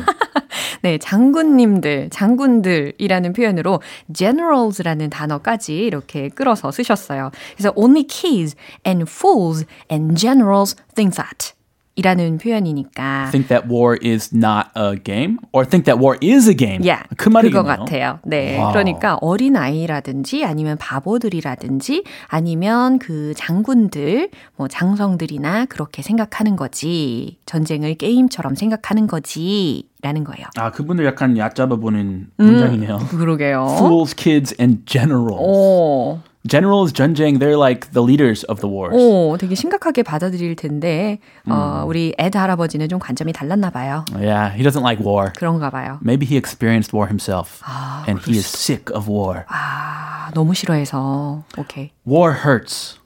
네, 0.81 0.97
장군님들, 0.97 2.09
장군들이라는 2.09 3.33
표현으로 3.33 3.81
generals라는 4.13 5.09
단어까지 5.09 5.77
이렇게 5.77 6.29
끌어서 6.29 6.71
쓰셨어요. 6.71 7.31
그래서 7.55 7.71
only 7.75 8.03
kids 8.03 8.55
and 8.85 9.05
fools 9.09 9.65
and 9.91 10.19
generals 10.19 10.75
think 10.95 11.15
that. 11.15 11.53
이라는 12.01 12.39
표현이니까. 12.39 13.29
think 13.29 13.47
that 13.47 13.67
war 13.71 13.95
is 14.03 14.35
not 14.35 14.69
a 14.75 14.95
game 15.03 15.37
or 15.53 15.67
think 15.67 15.85
that 15.85 16.01
war 16.01 16.17
is 16.23 16.49
a 16.49 16.55
game. 16.55 16.87
야, 16.87 17.03
그 17.15 17.29
말이겠네요. 17.29 17.63
그거 17.63 17.77
같아요. 17.77 18.19
네. 18.23 18.57
와우. 18.57 18.71
그러니까 18.71 19.17
어린 19.21 19.55
아이라든지 19.55 20.43
아니면 20.43 20.77
바보들이라든지 20.79 22.03
아니면 22.27 22.97
그 22.97 23.33
장군들, 23.37 24.31
뭐 24.55 24.67
장성들이나 24.67 25.65
그렇게 25.65 26.01
생각하는 26.01 26.55
거지. 26.55 27.37
전쟁을 27.45 27.93
게임처럼 27.95 28.55
생각하는 28.55 29.05
거지. 29.05 29.89
라는 30.03 30.23
거예요. 30.23 30.47
아, 30.57 30.71
그분들 30.71 31.05
약간 31.05 31.37
얕잡아 31.37 31.75
보는 31.75 32.31
문장이네요. 32.37 32.97
그러게요. 33.11 33.67
Fools, 33.77 34.15
kids, 34.15 34.55
and 34.59 34.81
generals. 34.87 35.39
오. 35.39 36.17
Generals, 36.46 36.92
전쟁, 36.92 37.38
they're 37.38 37.58
like 37.58 37.90
the 37.92 38.02
leaders 38.02 38.44
of 38.44 38.60
the 38.60 38.68
wars. 38.72 38.94
오, 38.94 39.36
되게 39.36 39.56
심각하게 39.56 40.04
받아들일 40.04 40.54
텐데, 40.54 41.18
어, 41.48 41.84
우리 41.86 42.14
에드 42.18 42.36
할아버지는 42.38 42.88
좀 42.88 43.00
관점이 43.00 43.32
달랐나 43.32 43.70
봐요. 43.70 44.04
Yeah, 44.14 44.54
he 44.54 44.62
doesn't 44.62 44.82
like 44.82 45.04
war. 45.04 45.32
그런가 45.36 45.70
봐요. 45.70 45.98
Maybe 46.04 46.24
he 46.24 46.36
experienced 46.36 46.94
war 46.94 47.08
himself, 47.08 47.60
아, 47.64 48.04
and 48.06 48.22
he 48.24 48.38
is 48.38 48.46
sick 48.46 48.94
of 48.94 49.10
war. 49.10 49.44
아, 49.48 50.30
너무 50.34 50.54
싫어해서. 50.54 51.42
오케이. 51.58 51.90
War 52.06 52.44
hurts. 52.44 53.00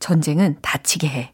전쟁은 0.00 0.56
다치게 0.60 1.06
해. 1.06 1.32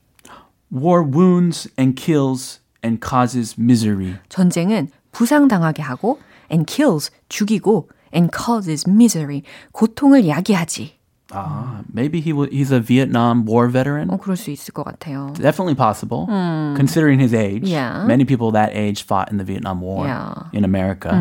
War 0.70 1.02
wounds 1.02 1.70
and 1.78 1.98
kills 1.98 2.60
and 2.84 3.00
causes 3.02 3.56
misery. 3.58 4.16
전쟁은 4.28 4.90
부상당하게 5.12 5.82
하고, 5.82 6.18
and 6.52 6.70
kills, 6.70 7.10
죽이고, 7.30 7.88
and 8.14 8.30
causes 8.36 8.84
misery, 8.86 9.42
고통을 9.72 10.28
야기하지. 10.28 10.98
Ah, 11.32 11.82
maybe 11.92 12.20
he 12.24 12.32
wa 12.32 12.46
he's 12.50 12.72
a 12.72 12.80
Vietnam 12.80 13.44
War 13.44 13.68
veteran. 13.70 14.08
어, 14.08 14.16
그럴 14.16 14.36
수 14.38 14.50
있을 14.50 14.72
것 14.72 14.82
같아요. 14.84 15.34
Definitely 15.36 15.74
possible, 15.76 16.24
considering 16.74 17.20
his 17.20 17.34
age. 17.34 17.68
Yeah. 17.68 18.06
Many 18.06 18.24
people 18.24 18.50
that 18.52 18.72
age 18.74 19.04
fought 19.04 19.28
in 19.30 19.36
the 19.36 19.44
Vietnam 19.44 19.82
War 19.82 20.06
Yeah. 20.06 20.48
in 20.54 20.64
America. 20.64 21.12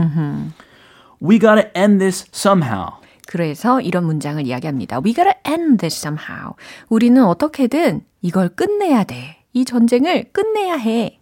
We 1.19 1.39
gotta 1.39 1.67
end 1.75 2.00
this 2.00 2.25
somehow. 2.31 3.01
그래서 3.27 3.81
이런 3.81 4.05
문장을 4.05 4.39
이야기합니다. 4.48 5.01
We 5.03 5.13
gotta 5.13 5.36
end 5.46 5.79
this 5.79 5.98
somehow. 6.00 6.53
우리는 6.88 7.22
어떻게든 7.25 8.05
이걸 8.22 8.48
끝내야 8.48 9.03
돼. 9.03 9.43
이 9.51 9.65
전쟁을 9.65 10.31
끝내야 10.31 10.75
해. 10.77 11.19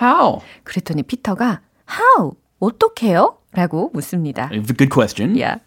How? 0.00 0.40
그랬더니 0.62 1.02
피터가 1.02 1.60
How? 1.90 2.32
어떻게요? 2.60 3.36
라고 3.52 3.90
묻습니다. 3.92 4.48
A 4.52 4.62
good 4.62 4.88
question. 4.88 5.36
Yeah. 5.36 5.60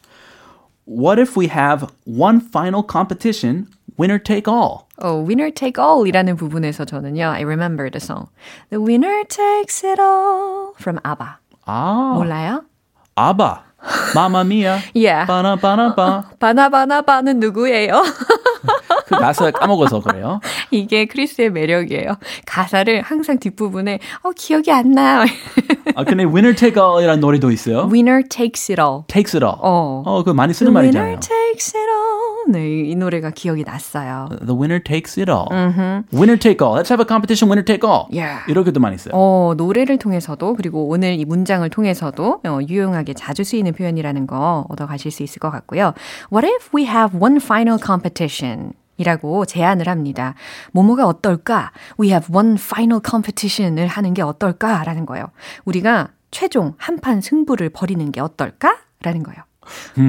What 0.86 1.20
if 1.20 1.36
we 1.36 1.48
have 1.48 1.92
one 2.06 2.40
final 2.40 2.82
competition, 2.82 3.68
winner 3.98 4.18
take 4.20 4.48
all? 4.48 4.88
어, 5.02 5.22
winner 5.26 5.52
take 5.52 5.78
all 5.78 6.08
이라는 6.08 6.38
부분에서 6.38 6.86
저는요, 6.86 7.28
I 7.30 7.42
remember 7.44 7.90
the 7.90 8.00
song. 8.00 8.30
The 8.70 8.82
winner 8.82 9.24
takes 9.28 9.84
it 9.84 10.00
all 10.00 10.74
from 10.80 11.00
ABBA. 11.04 11.40
Ah, 11.68 12.16
몰라요? 12.16 12.64
ABBA. 13.18 13.64
Mamma 14.16 14.44
mia. 14.44 14.80
Yeah. 14.96 15.26
바나바나바. 15.28 16.40
바나바나바는 16.40 17.40
누구예요? 17.40 18.04
그 19.13 19.19
가사 19.19 19.51
까먹어서 19.51 20.01
그래요. 20.01 20.41
이게 20.71 21.05
크리스의 21.07 21.51
매력이에요. 21.51 22.17
가사를 22.47 23.03
항상 23.03 23.39
뒷부분에 23.39 23.99
어 24.23 24.31
기억이 24.31 24.71
안 24.73 24.93
나. 24.93 25.25
아 25.95 26.05
근데 26.05 26.25
Winner 26.25 26.55
Take 26.55 26.83
All이라는 26.83 27.21
노래도 27.21 27.51
있어요. 27.51 27.89
Winner 27.93 28.23
takes 28.29 28.71
it 28.73 28.81
all. 28.81 29.05
Takes 29.09 29.37
it 29.37 29.45
all. 29.45 29.59
어. 29.61 30.03
어, 30.07 30.23
그 30.25 30.31
많이 30.31 30.55
쓰는 30.55 30.73
말이잖아요. 30.73 31.03
winner 31.05 31.21
takes 31.21 31.77
it 31.77 31.87
all. 31.89 32.23
네, 32.49 32.91
이 32.91 32.97
노래가 32.97 33.31
기억이 33.31 33.63
났어요. 33.65 34.29
The 34.45 34.55
winner 34.59 34.83
takes 34.83 35.19
it 35.21 35.31
all. 35.31 35.47
Winner 36.13 36.39
take 36.39 36.65
all. 36.65 36.75
Let's 36.77 36.91
have 36.91 37.01
a 37.01 37.07
competition. 37.07 37.49
Winner 37.51 37.65
take 37.65 37.89
all. 37.89 38.07
Yeah. 38.11 38.43
이렇게도 38.51 38.81
많이 38.81 38.99
써요. 38.99 39.13
어, 39.15 39.55
노래를 39.57 39.99
통해서도 39.99 40.55
그리고 40.55 40.89
오늘 40.89 41.19
이 41.21 41.25
문장을 41.25 41.69
통해서도 41.71 42.41
어, 42.45 42.59
유용하게 42.67 43.15
자주 43.15 43.45
쓰이는 43.45 43.73
표현이라는 43.73 44.27
거 44.27 44.67
얻어가실 44.71 45.11
수 45.13 45.23
있을 45.23 45.39
것 45.39 45.51
같고요. 45.51 45.95
What 46.33 46.47
if 46.47 46.71
we 46.75 46.85
have 46.87 47.19
one 47.19 47.37
final 47.37 47.79
competition? 47.81 48.73
이라고 49.03 49.45
제안을 49.45 49.89
합니다. 49.89 50.35
뭐뭐가 50.73 51.07
어떨까? 51.07 51.73
We 52.01 52.09
have 52.11 52.35
one 52.35 52.55
final 52.55 53.01
competition을 53.05 53.87
하는 53.87 54.15
게 54.15 54.23
어떨까? 54.23 54.83
라는 54.85 55.05
거예요. 55.07 55.27
우리가 55.65 56.09
최종 56.31 56.75
한판 56.79 57.21
승부를 57.21 57.71
벌이는 57.71 58.11
게 58.13 58.21
어떨까? 58.21 58.79
라는 59.03 59.23
거예요. 59.23 59.43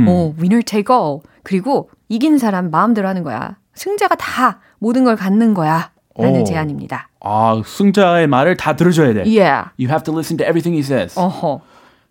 오, 0.07 0.33
winner 0.39 0.63
take 0.63 0.95
all. 0.95 1.19
그리고 1.43 1.89
이긴 2.07 2.38
사람 2.38 2.71
마음대로 2.71 3.07
하는 3.07 3.23
거야. 3.23 3.57
승자가 3.73 4.15
다 4.15 4.59
모든 4.79 5.03
걸 5.03 5.15
갖는 5.15 5.53
거야. 5.53 5.91
라는 6.15 6.41
오. 6.41 6.43
제안입니다. 6.43 7.09
아, 7.21 7.62
승자의 7.65 8.27
말을 8.27 8.55
다 8.55 8.75
들어줘야 8.75 9.13
돼. 9.13 9.21
Yeah. 9.21 9.71
You 9.79 9.89
have 9.89 10.03
to 10.03 10.13
listen 10.13 10.38
to 10.38 10.45
everything 10.45 10.75
he 10.75 10.81
says. 10.83 11.17
어허. 11.19 11.62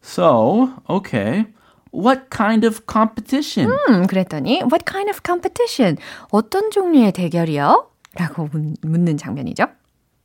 So, 0.02 0.70
okay. 0.88 1.46
What 1.93 2.29
kind 2.29 2.65
of 2.65 2.81
competition? 2.91 3.71
음, 3.89 4.07
그랬더니 4.07 4.61
What 4.63 4.83
kind 4.85 5.09
of 5.09 5.21
competition? 5.25 5.97
어떤 6.31 6.69
종류의 6.71 7.11
대결이요? 7.13 7.89
라고 8.15 8.49
문, 8.51 8.75
묻는 8.81 9.17
장면이죠. 9.17 9.65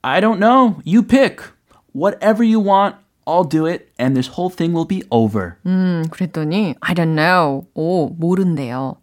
I 0.03 0.21
don't 0.21 0.39
know. 0.41 0.81
You 0.85 1.03
pick. 1.07 1.53
Whatever 1.95 2.43
you 2.43 2.59
want, 2.61 2.97
I'll 3.27 3.45
do 3.49 3.67
it, 3.67 3.93
and 4.01 4.17
this 4.17 4.33
whole 4.37 4.51
thing 4.51 4.75
will 4.75 4.87
be 4.89 5.05
over. 5.11 5.57
음, 5.67 6.05
그랬더니 6.11 6.75
I 6.81 6.95
don't 6.95 7.15
know. 7.15 7.67
오, 7.75 8.09
모른대요. 8.09 8.97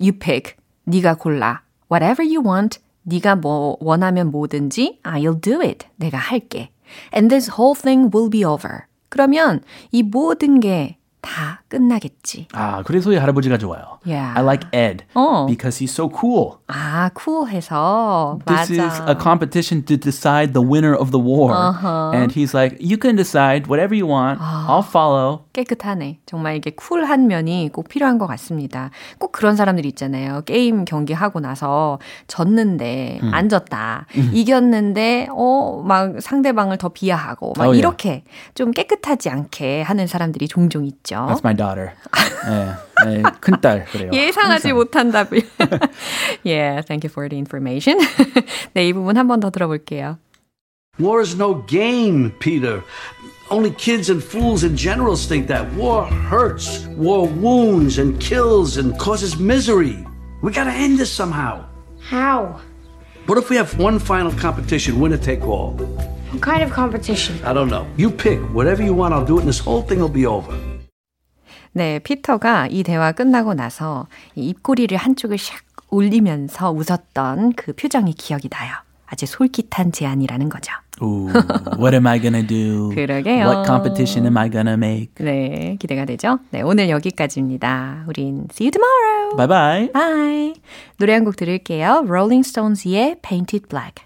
You 0.00 0.12
pick. 0.18 0.54
네가 0.84 1.14
골라. 1.14 1.62
Whatever 1.90 2.22
you 2.22 2.40
want. 2.46 2.78
네가 3.02 3.36
뭐 3.36 3.76
원하면 3.80 4.30
뭐든지 4.30 5.00
I'll 5.02 5.40
do 5.40 5.60
it. 5.60 5.86
내가 5.96 6.18
할게. 6.18 6.70
And 7.12 7.28
this 7.28 7.50
whole 7.58 7.74
thing 7.74 8.10
will 8.14 8.30
be 8.30 8.44
over. 8.44 8.86
그러면 9.08 9.62
이 9.90 10.02
모든 10.02 10.60
게 10.60 10.96
다 11.21 11.61
끝나겠지. 11.67 12.47
아, 12.53 12.81
그래서 12.83 13.11
이 13.11 13.17
할아버지가 13.17 13.57
좋아요. 13.57 13.99
Yeah. 14.05 14.33
I 14.39 14.43
like 14.43 14.67
Ed 14.71 15.03
어. 15.15 15.45
because 15.47 15.77
he's 15.83 15.91
so 15.91 16.09
cool. 16.09 16.59
아, 16.67 17.09
쿨해서. 17.13 18.39
This 18.45 18.71
맞아. 18.71 18.85
is 18.87 19.01
a 19.09 19.15
competition 19.21 19.83
to 19.85 19.97
decide 19.97 20.53
the 20.53 20.65
winner 20.65 20.95
of 20.95 21.11
the 21.11 21.19
war. 21.21 21.51
And 22.15 22.31
he's 22.31 22.53
like, 22.53 22.77
you 22.79 22.97
can 22.97 23.15
decide 23.17 23.67
whatever 23.67 23.93
you 23.93 24.07
want. 24.07 24.39
I'll 24.39 24.79
follow. 24.85 25.43
깨끗하네. 25.53 26.19
정말 26.25 26.55
이게 26.55 26.71
쿨한 26.71 27.27
면이 27.27 27.69
꼭 27.73 27.89
필요한 27.89 28.17
것 28.17 28.25
같습니다. 28.27 28.89
꼭 29.19 29.31
그런 29.33 29.55
사람들이 29.55 29.89
있잖아요. 29.89 30.41
게임 30.45 30.85
경기하고 30.85 31.39
나서 31.41 31.99
졌는데 32.27 33.19
안 33.31 33.49
졌다. 33.49 34.05
이겼는데 34.33 35.27
어 35.31 35.69
막 35.83 36.21
상대방을 36.21 36.77
더 36.77 36.89
비하하고 36.89 37.53
막 37.57 37.69
Oh, 37.69 37.71
yeah. 37.71 37.79
이렇게 37.79 38.23
좀 38.55 38.71
깨끗하지 38.71 39.29
않게 39.29 39.81
하는 39.81 40.07
사람들이 40.07 40.47
종종 40.47 40.85
있죠. 40.85 41.08
That's 41.28 41.44
my 41.44 41.52
daughter. 41.54 41.92
네, 42.44 42.74
네, 43.04 43.22
큰딸 43.40 43.86
그래요. 43.86 44.10
예상하지 44.12 44.72
못한 44.72 45.10
답을. 45.10 45.42
yeah, 46.44 46.82
thank 46.82 47.04
you 47.04 47.10
for 47.10 47.28
the 47.28 47.38
information. 47.38 47.98
네, 48.74 48.88
이 48.88 48.92
부분 48.92 49.16
한 49.16 49.26
번 49.28 49.40
더 49.40 49.50
들어볼게요. 49.50 50.18
War 50.98 51.20
is 51.20 51.34
no 51.36 51.54
game, 51.66 52.30
Peter. 52.38 52.82
Only 53.50 53.70
kids 53.76 54.08
and 54.10 54.22
fools 54.22 54.62
and 54.64 54.76
generals 54.78 55.26
think 55.26 55.48
that. 55.48 55.66
War 55.74 56.04
hurts. 56.06 56.86
War 56.96 57.26
wounds 57.26 57.98
and 57.98 58.18
kills 58.20 58.76
and 58.78 58.96
causes 58.98 59.36
misery. 59.38 60.04
We 60.42 60.52
gotta 60.52 60.70
end 60.72 60.98
this 60.98 61.10
somehow. 61.12 61.64
How? 62.00 62.60
What 63.26 63.38
if 63.38 63.48
we 63.50 63.56
have 63.56 63.76
one 63.78 63.98
final 63.98 64.32
competition, 64.32 65.00
winner 65.00 65.16
take 65.16 65.42
all? 65.46 65.72
What 66.30 66.42
kind 66.42 66.62
of 66.62 66.70
competition? 66.72 67.38
I 67.44 67.52
don't 67.52 67.68
know. 67.70 67.86
You 67.96 68.10
pick. 68.10 68.38
Whatever 68.52 68.82
you 68.82 68.92
want, 68.92 69.14
I'll 69.14 69.24
do 69.24 69.36
it, 69.38 69.40
and 69.40 69.48
this 69.48 69.58
whole 69.60 69.82
thing 69.82 70.00
will 70.00 70.08
be 70.12 70.26
over. 70.26 70.52
네, 71.73 71.99
피터가 71.99 72.67
이 72.69 72.83
대화 72.83 73.11
끝나고 73.11 73.53
나서 73.53 74.07
이 74.35 74.49
입꼬리를 74.49 74.95
한쪽을 74.97 75.37
샥 75.37 75.53
올리면서 75.91 76.71
웃었던 76.71 77.53
그 77.53 77.73
표정이 77.73 78.13
기억이 78.13 78.49
나요. 78.49 78.73
아주 79.07 79.25
솔깃한 79.25 79.91
제안이라는 79.91 80.49
거죠. 80.49 80.71
Ooh, 81.01 81.31
what 81.79 81.95
am 81.95 82.05
I 82.05 82.19
gonna 82.21 82.45
do? 82.45 82.89
그러게요. 82.89 83.45
What 83.47 83.65
competition 83.65 84.25
am 84.25 84.37
I 84.37 84.51
gonna 84.51 84.73
make? 84.73 85.13
네, 85.17 85.77
기대가 85.79 86.05
되죠? 86.05 86.39
네, 86.51 86.61
오늘 86.61 86.89
여기까지입니다. 86.89 88.03
우린 88.07 88.47
see 88.51 88.67
you 88.67 88.71
tomorrow. 88.71 89.35
Bye 89.37 89.47
bye. 89.47 89.91
Bye. 89.93 90.53
노래 90.97 91.13
한 91.13 91.23
곡 91.23 91.37
들을게요. 91.37 92.03
Rolling 92.05 92.45
Stones의 92.47 93.17
Paint 93.23 93.54
It 93.54 93.67
Black. 93.69 94.05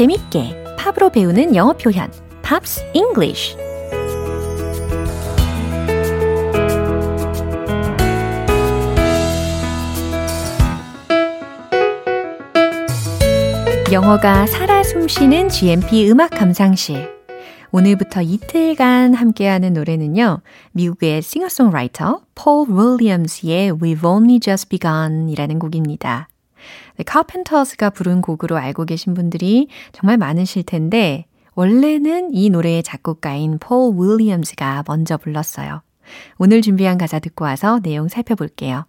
재밌게 0.00 0.76
팝으로 0.78 1.10
배우는 1.10 1.54
영어 1.54 1.74
표현 1.74 2.10
Pops 2.40 2.90
English 2.94 3.54
영어가 13.92 14.46
살아 14.46 14.82
숨쉬는 14.82 15.50
GMP 15.50 16.10
음악 16.10 16.30
감상실 16.30 17.06
오늘부터 17.70 18.22
이틀간 18.22 19.12
함께하는 19.12 19.74
노래는요. 19.74 20.40
미국의 20.72 21.20
싱어송라이터 21.20 22.22
폴 22.34 22.66
윌리엄스의 22.70 23.72
We've 23.72 24.02
Only 24.02 24.40
Just 24.40 24.70
Begun 24.70 25.28
이라는 25.28 25.58
곡입니다. 25.58 26.29
네, 27.00 27.04
카펜터스가 27.04 27.88
부른 27.88 28.20
곡으로 28.20 28.58
알고 28.58 28.84
계신 28.84 29.14
분들이 29.14 29.68
정말 29.92 30.18
많으실 30.18 30.64
텐데 30.64 31.24
원래는 31.54 32.34
이 32.34 32.50
노래의 32.50 32.82
작곡가인 32.82 33.58
폴 33.58 33.94
윌리엄스가 33.96 34.84
먼저 34.86 35.16
불렀어요. 35.16 35.80
오늘 36.36 36.60
준비한 36.60 36.98
가사 36.98 37.18
듣고 37.18 37.46
와서 37.46 37.80
내용 37.82 38.08
살펴볼게요. 38.08 38.84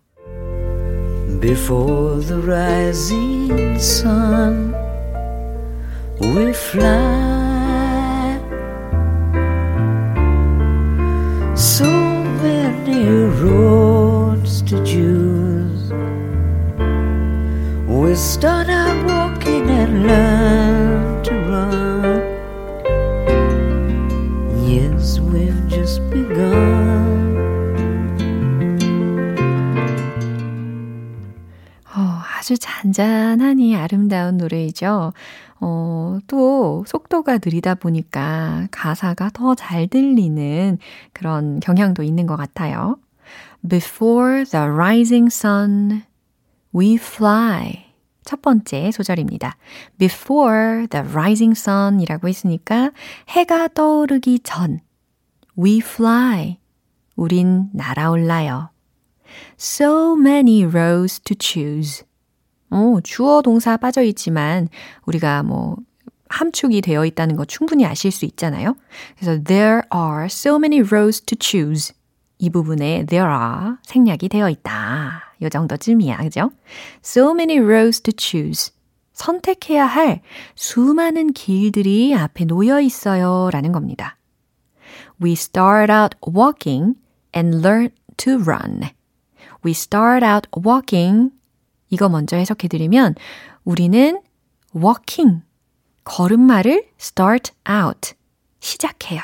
Before 1.40 2.20
the 2.20 2.42
rising 2.42 3.76
sun, 3.78 4.76
we'll 6.20 6.50
fly. 6.50 6.92
So 11.56 11.86
many 11.86 13.06
roads 13.40 14.62
to 14.64 14.84
choose. 14.84 15.61
We'll 18.12 18.18
start 18.20 18.68
out 18.68 19.08
walking 19.08 19.70
and 19.70 20.04
learn 20.06 21.24
to 21.24 21.32
run. 21.48 22.20
Yes, 24.68 25.22
we've 25.22 25.56
just 25.70 26.02
begun. 26.10 27.38
어, 31.96 32.20
아주 32.38 32.58
잔잔하니 32.58 33.78
아름다운 33.78 34.36
노래이죠. 34.36 35.14
어, 35.62 36.20
또 36.28 36.84
속도가 36.88 37.36
느리다 37.42 37.76
보니까 37.76 38.68
가사가 38.72 39.30
더 39.30 39.56
잘 39.56 39.88
들리는 39.88 40.80
그런 41.14 41.62
경향도 41.62 42.04
있는 42.04 42.28
것 42.28 42.36
같아요. 42.36 42.98
Before 43.66 44.44
the 44.44 44.66
rising 44.66 45.28
sun, 45.32 46.04
we 46.76 46.96
fly. 46.96 47.91
첫 48.32 48.42
번째 48.42 48.92
소절입니다. 48.92 49.58
Before 49.98 50.88
the 50.88 51.06
rising 51.06 51.52
sun 51.52 52.00
이라고 52.00 52.30
했으니까 52.30 52.92
해가 53.28 53.68
떠오르기 53.68 54.40
전. 54.40 54.80
We 55.60 55.80
fly. 55.80 56.58
우린 57.18 57.68
날아올라요. 57.74 58.70
So 59.60 60.16
many 60.18 60.64
roads 60.64 61.20
to 61.24 61.36
choose. 61.38 62.06
어, 62.70 63.00
주어 63.04 63.42
동사 63.42 63.76
빠져 63.76 64.02
있지만 64.04 64.70
우리가 65.06 65.44
뭐 65.44 65.76
함축이 66.30 66.80
되어 66.80 67.06
있다는 67.06 67.36
거 67.36 67.44
충분히 67.44 67.86
아실 67.86 68.12
수 68.12 68.24
있잖아요. 68.24 68.78
그래서 69.20 69.44
there 69.44 69.82
are 69.94 70.28
so 70.28 70.56
many 70.56 70.80
roads 70.80 71.20
to 71.26 71.38
choose. 71.38 71.94
이 72.38 72.50
부분에 72.50 73.08
there 73.08 73.30
are 73.30 73.76
생략이 73.84 74.30
되어 74.30 74.50
있다. 74.50 75.31
요 75.42 75.50
정도쯤이야. 75.50 76.18
그죠? 76.18 76.52
So 77.04 77.32
many 77.32 77.58
roads 77.60 78.02
to 78.02 78.14
choose. 78.18 78.72
선택해야 79.14 79.86
할 79.86 80.22
수많은 80.56 81.34
길들이 81.34 82.16
앞에 82.16 82.46
놓여 82.46 82.80
있어요. 82.80 83.50
라는 83.52 83.72
겁니다. 83.72 84.18
We 85.22 85.34
start 85.34 85.92
out 85.92 86.18
walking 86.28 86.96
and 87.36 87.58
learn 87.58 87.90
to 88.18 88.34
run. 88.34 88.82
We 89.64 89.72
start 89.72 90.26
out 90.26 90.50
walking. 90.66 91.32
이거 91.90 92.10
먼저 92.10 92.38
해석해 92.38 92.68
드리면 92.68 93.16
우리는 93.64 94.22
walking 94.76 95.42
걸음마를 96.04 96.88
start 97.00 97.52
out 97.70 98.14
시작해요. 98.60 99.22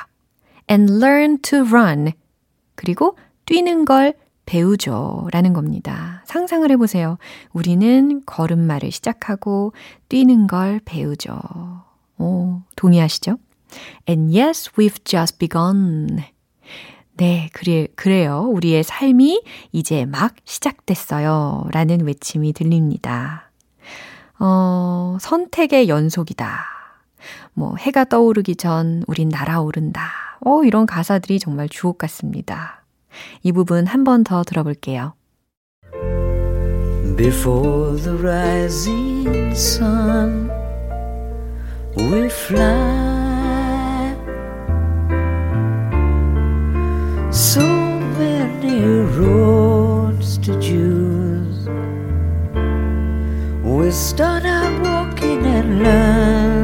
and 0.69 0.93
learn 0.93 1.39
to 1.41 1.60
run 1.60 2.12
그리고 2.75 3.17
뛰는 3.45 3.86
걸 3.86 4.13
배우죠. 4.47 5.27
라는 5.31 5.53
겁니다. 5.53 6.23
상상을 6.25 6.69
해보세요. 6.71 7.19
우리는 7.53 8.23
걸음마를 8.25 8.91
시작하고 8.91 9.73
뛰는 10.10 10.47
걸 10.47 10.79
배우죠. 10.83 11.38
오, 12.17 12.62
동의하시죠? 12.75 13.38
And 14.10 14.36
yes, 14.36 14.71
we've 14.71 15.05
just 15.05 15.38
begun. 15.38 16.23
네, 17.17 17.49
그래, 17.53 17.88
그래요. 17.95 18.47
우리의 18.49 18.83
삶이 18.83 19.43
이제 19.71 20.05
막 20.05 20.36
시작됐어요. 20.45 21.67
라는 21.71 22.05
외침이 22.05 22.53
들립니다. 22.53 23.51
어, 24.39 25.17
선택의 25.19 25.89
연속이다. 25.89 26.63
뭐, 27.53 27.75
해가 27.75 28.05
떠오르기 28.05 28.55
전 28.55 29.03
우린 29.07 29.29
날아오른다. 29.29 30.10
어, 30.45 30.63
이런 30.63 30.86
가사들이 30.86 31.39
정말 31.39 31.67
주옥 31.67 31.97
같습니다. 31.97 32.83
이 33.42 33.53
부분 33.53 33.87
한 33.87 34.05
번 34.05 34.25
더 34.25 34.42
들어볼게요. 34.44 35.14
Before 37.16 37.96
the 37.96 38.16
rising 38.16 39.55
sun, 39.55 40.51
we'll 41.96 42.31
fly. 42.31 44.16
So 47.31 47.61
many 48.18 48.81
roads 49.18 50.38
to 50.38 50.59
choose. 50.61 51.68
We 53.62 53.90
start 53.90 54.44
out 54.44 54.72
walking 54.83 55.44
and 55.46 55.83
learn 55.83 56.56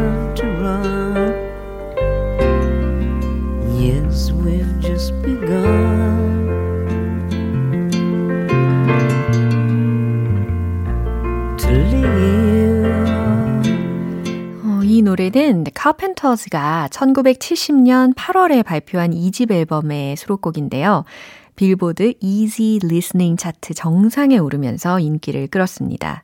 노래는 15.14 15.66
카펜터즈가 15.76 16.90
1970년 16.92 18.16
8월에 18.16 18.66
발표한 18.66 19.12
2집 19.12 19.52
앨범의 19.52 20.16
수록곡인데요. 20.18 21.04
빌보드 21.56 22.14
Easy 22.20 22.80
Listening 22.84 23.40
차트 23.40 23.76
정상에 23.76 24.40
오르면서 24.40 25.00
인기를 25.00 25.48
끌었습니다. 25.48 26.24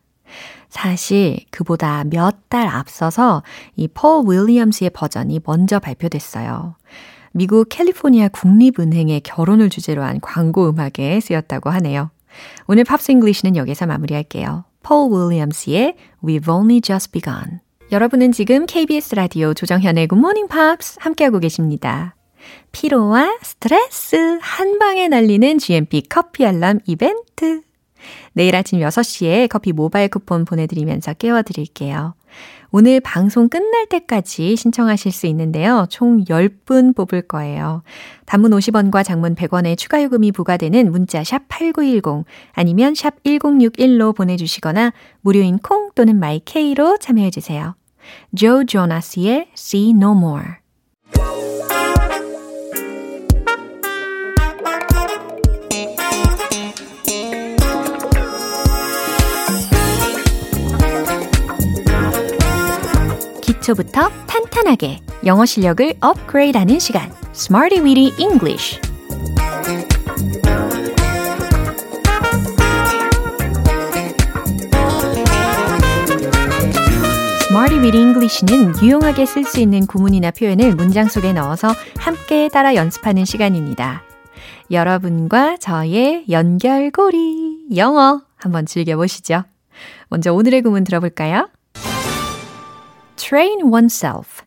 사실 0.69 1.37
그보다 1.51 2.03
몇 2.03 2.49
달 2.49 2.67
앞서서 2.67 3.43
이 3.75 3.87
폴 3.87 4.23
윌리엄스의 4.27 4.89
버전이 4.89 5.41
먼저 5.45 5.77
발표됐어요. 5.77 6.75
미국 7.31 7.69
캘리포니아 7.69 8.27
국립은행의 8.29 9.21
결혼을 9.21 9.69
주제로 9.69 10.01
한 10.01 10.19
광고 10.19 10.67
음악에 10.67 11.19
쓰였다고 11.19 11.69
하네요. 11.69 12.09
오늘 12.65 12.85
Pops 12.85 13.11
English는 13.11 13.55
여기서 13.55 13.85
마무리할게요. 13.85 14.63
폴 14.81 15.11
윌리엄스의 15.11 15.95
We've 16.23 16.49
Only 16.49 16.81
Just 16.81 17.11
Begun. 17.11 17.59
여러분은 17.91 18.31
지금 18.31 18.67
KBS 18.67 19.15
라디오 19.15 19.55
조정현의 19.55 20.09
Good 20.09 20.19
Morning 20.19 20.47
Pops 20.47 20.97
함께하고 20.99 21.39
계십니다. 21.39 22.15
피로와 22.71 23.39
스트레스 23.41 24.37
한 24.41 24.77
방에 24.77 25.07
날리는 25.07 25.57
GMP 25.57 26.03
커피 26.07 26.45
알람 26.45 26.81
이벤트. 26.85 27.61
내일 28.33 28.55
아침 28.55 28.79
6시에 28.79 29.49
커피 29.49 29.71
모바일 29.71 30.09
쿠폰 30.09 30.45
보내드리면서 30.45 31.13
깨워드릴게요. 31.13 32.13
오늘 32.69 32.99
방송 32.99 33.49
끝날 33.49 33.87
때까지 33.87 34.55
신청하실 34.55 35.11
수 35.11 35.25
있는데요. 35.25 35.87
총 35.89 36.23
10분 36.23 36.95
뽑을 36.95 37.23
거예요. 37.23 37.81
단문 38.27 38.51
50원과 38.51 39.03
장문 39.03 39.33
100원의 39.33 39.75
추가 39.75 40.03
요금이 40.03 40.31
부과되는 40.31 40.91
문자 40.91 41.23
샵 41.23 41.47
8910 41.47 42.25
아니면 42.53 42.93
샵 42.93 43.23
1061로 43.23 44.15
보내주시거나 44.15 44.93
무료인 45.21 45.57
콩 45.57 45.89
또는 45.95 46.19
마이케이로 46.19 46.99
참여해주세요. 46.99 47.78
조 48.35 48.63
조나스의 48.65 49.47
See 49.57 49.91
No 49.91 50.11
More. 50.11 50.59
기초부터 63.41 64.09
탄탄하게 64.27 64.99
영어 65.25 65.45
실력을 65.45 65.93
업그레이드하는 65.99 66.79
시간. 66.79 67.11
Smarty 67.33 67.83
Weedy 67.83 68.13
English 68.19 68.79
Smarty 77.59 77.83
Weedy 77.83 78.01
English는 78.01 78.81
유용하게 78.81 79.25
쓸 79.25 79.43
수 79.43 79.59
있는 79.59 79.85
구문이나 79.85 80.31
표현을 80.31 80.75
문장 80.75 81.09
속에 81.09 81.33
넣어서 81.33 81.67
함께 81.97 82.47
따라 82.47 82.73
연습하는 82.73 83.25
시간입니다. 83.25 84.01
여러분과 84.71 85.57
저의 85.57 86.23
연결고리 86.29 87.75
영어 87.75 88.21
한번 88.37 88.65
즐겨보시죠. 88.65 89.43
먼저 90.07 90.33
오늘의 90.33 90.61
구문 90.61 90.85
들어볼까요? 90.85 91.49
train 93.17 93.63
oneself, 93.63 94.45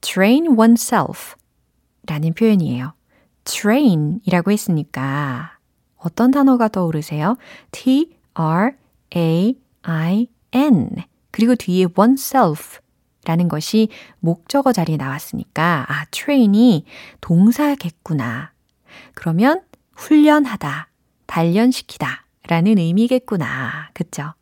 train 0.00 0.48
oneself 0.58 1.36
라는 2.08 2.34
표현이에요. 2.34 2.94
train 3.44 4.18
이라고 4.24 4.50
했으니까 4.50 5.58
어떤 5.96 6.32
단어가 6.32 6.66
떠오르세요? 6.66 7.36
T, 7.70 8.16
R, 8.34 8.72
A, 9.14 9.56
I, 9.82 10.26
N. 10.52 11.04
그리고 11.32 11.54
뒤에 11.56 11.86
oneself 11.98 12.78
라는 13.24 13.48
것이 13.48 13.88
목적어 14.20 14.72
자리에 14.72 14.96
나왔으니까, 14.96 15.86
아, 15.88 16.04
train이 16.10 16.84
동사겠구나. 17.20 18.52
그러면 19.14 19.62
훈련하다, 19.94 20.88
단련시키다 21.26 22.24
라는 22.48 22.78
의미겠구나. 22.78 23.90
그쵸? 23.94 24.34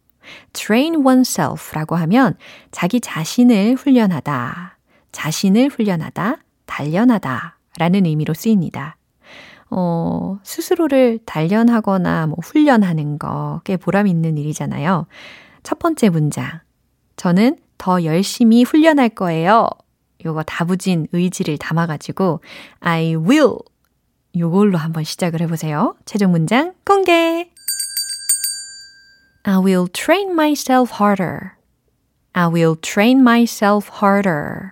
train 0.53 0.97
oneself 0.97 1.75
라고 1.75 1.97
하면 1.97 2.37
자기 2.71 3.01
자신을 3.01 3.75
훈련하다, 3.75 4.79
자신을 5.13 5.69
훈련하다, 5.69 6.39
단련하다 6.67 7.59
라는 7.79 8.07
의미로 8.07 8.33
쓰입니다. 8.35 8.97
어, 9.71 10.39
스스로를 10.43 11.21
단련하거나 11.27 12.27
뭐 12.27 12.37
훈련하는 12.43 13.19
거 13.19 13.61
꽤 13.65 13.77
보람 13.77 14.07
있는 14.07 14.37
일이잖아요. 14.39 15.07
첫 15.63 15.79
번째 15.79 16.09
문장. 16.09 16.61
저는 17.21 17.59
더 17.77 18.03
열심히 18.05 18.63
훈련할 18.63 19.11
거예요. 19.11 19.69
요거 20.25 20.45
다부진 20.45 21.07
의지를 21.13 21.59
담아가지고 21.59 22.41
I 22.81 23.15
will 23.15 23.57
요걸로 24.39 24.79
한번 24.79 25.05
시작을 25.05 25.43
해보세요. 25.43 25.97
최종 26.07 26.31
문장 26.31 26.73
공개! 26.83 27.51
I 29.43 29.57
will 29.59 29.87
train 29.93 30.31
myself 30.31 30.95
harder. 30.99 31.51
I 32.33 32.47
will 32.47 32.75
train 32.81 33.21
myself 33.21 33.91
harder. 34.03 34.71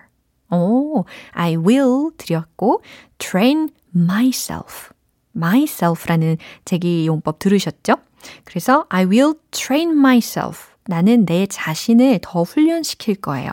오, 0.49 1.05
I 1.33 1.55
will 1.55 2.09
드렸고 2.17 2.81
train 3.19 3.69
myself. 3.95 4.89
myself라는 5.35 6.37
제기 6.65 7.05
용법 7.05 7.37
들으셨죠? 7.37 7.97
그래서 8.43 8.87
I 8.89 9.05
will 9.05 9.35
train 9.51 9.91
myself. 9.91 10.69
나는 10.89 11.25
내 11.25 11.45
자신을 11.45 12.19
더 12.23 12.41
훈련시킬 12.41 13.15
거예요. 13.15 13.51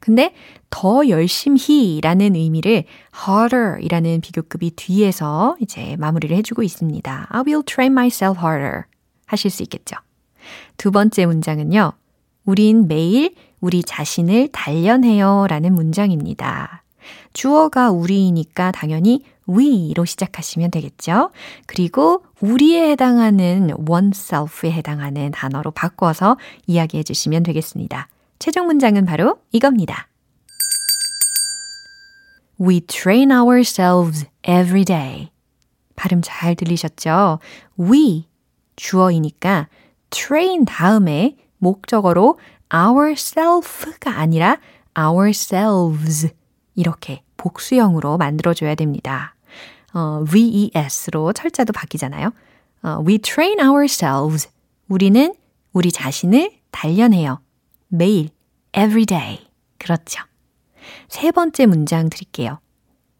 근데 0.00 0.32
더 0.70 1.06
열심히 1.06 2.00
라는 2.02 2.34
의미를 2.34 2.84
harder 3.14 3.76
이라는 3.82 4.22
비교급이 4.22 4.70
뒤에서 4.74 5.56
이제 5.60 5.96
마무리를 5.98 6.34
해주고 6.38 6.62
있습니다. 6.62 7.26
I 7.28 7.42
will 7.46 7.62
train 7.62 7.92
myself 7.92 8.40
harder 8.40 8.84
하실 9.26 9.50
수 9.50 9.62
있겠죠. 9.64 9.96
두 10.78 10.90
번째 10.90 11.26
문장은요. 11.26 11.92
우린 12.46 12.88
매일 12.88 13.34
우리 13.60 13.82
자신을 13.82 14.48
단련해요 14.52 15.46
라는 15.48 15.74
문장입니다. 15.74 16.84
주어가 17.34 17.90
우리이니까 17.90 18.72
당연히 18.72 19.22
we로 19.48 20.04
시작하시면 20.04 20.70
되겠죠. 20.70 21.30
그리고 21.66 22.24
우리에 22.40 22.90
해당하는 22.90 23.70
oneself에 23.88 24.72
해당하는 24.72 25.30
단어로 25.30 25.70
바꿔서 25.70 26.36
이야기해 26.66 27.02
주시면 27.02 27.42
되겠습니다. 27.42 28.08
최종 28.38 28.66
문장은 28.66 29.06
바로 29.06 29.38
이겁니다. 29.52 30.08
We 32.60 32.80
train 32.80 33.30
ourselves 33.30 34.26
every 34.46 34.84
day. 34.84 35.30
발음 35.94 36.20
잘 36.22 36.54
들리셨죠? 36.54 37.38
We 37.78 38.26
주어이니까 38.76 39.68
train 40.10 40.64
다음에 40.64 41.36
목적어로 41.58 42.38
ourself가 42.72 44.18
아니라 44.18 44.58
ourselves 44.98 46.30
이렇게 46.74 47.22
복수형으로 47.36 48.18
만들어줘야 48.18 48.74
됩니다. 48.74 49.35
어, 49.96 50.24
VES로 50.24 51.32
철자도 51.32 51.72
바뀌잖아요. 51.72 52.30
어, 52.82 53.02
we 53.06 53.16
train 53.16 53.58
ourselves. 53.58 54.50
우리는 54.88 55.34
우리 55.72 55.90
자신을 55.90 56.50
단련해요. 56.70 57.40
매일, 57.88 58.28
every 58.76 59.06
day. 59.06 59.46
그렇죠. 59.78 60.22
세 61.08 61.32
번째 61.32 61.64
문장 61.64 62.10
드릴게요. 62.10 62.58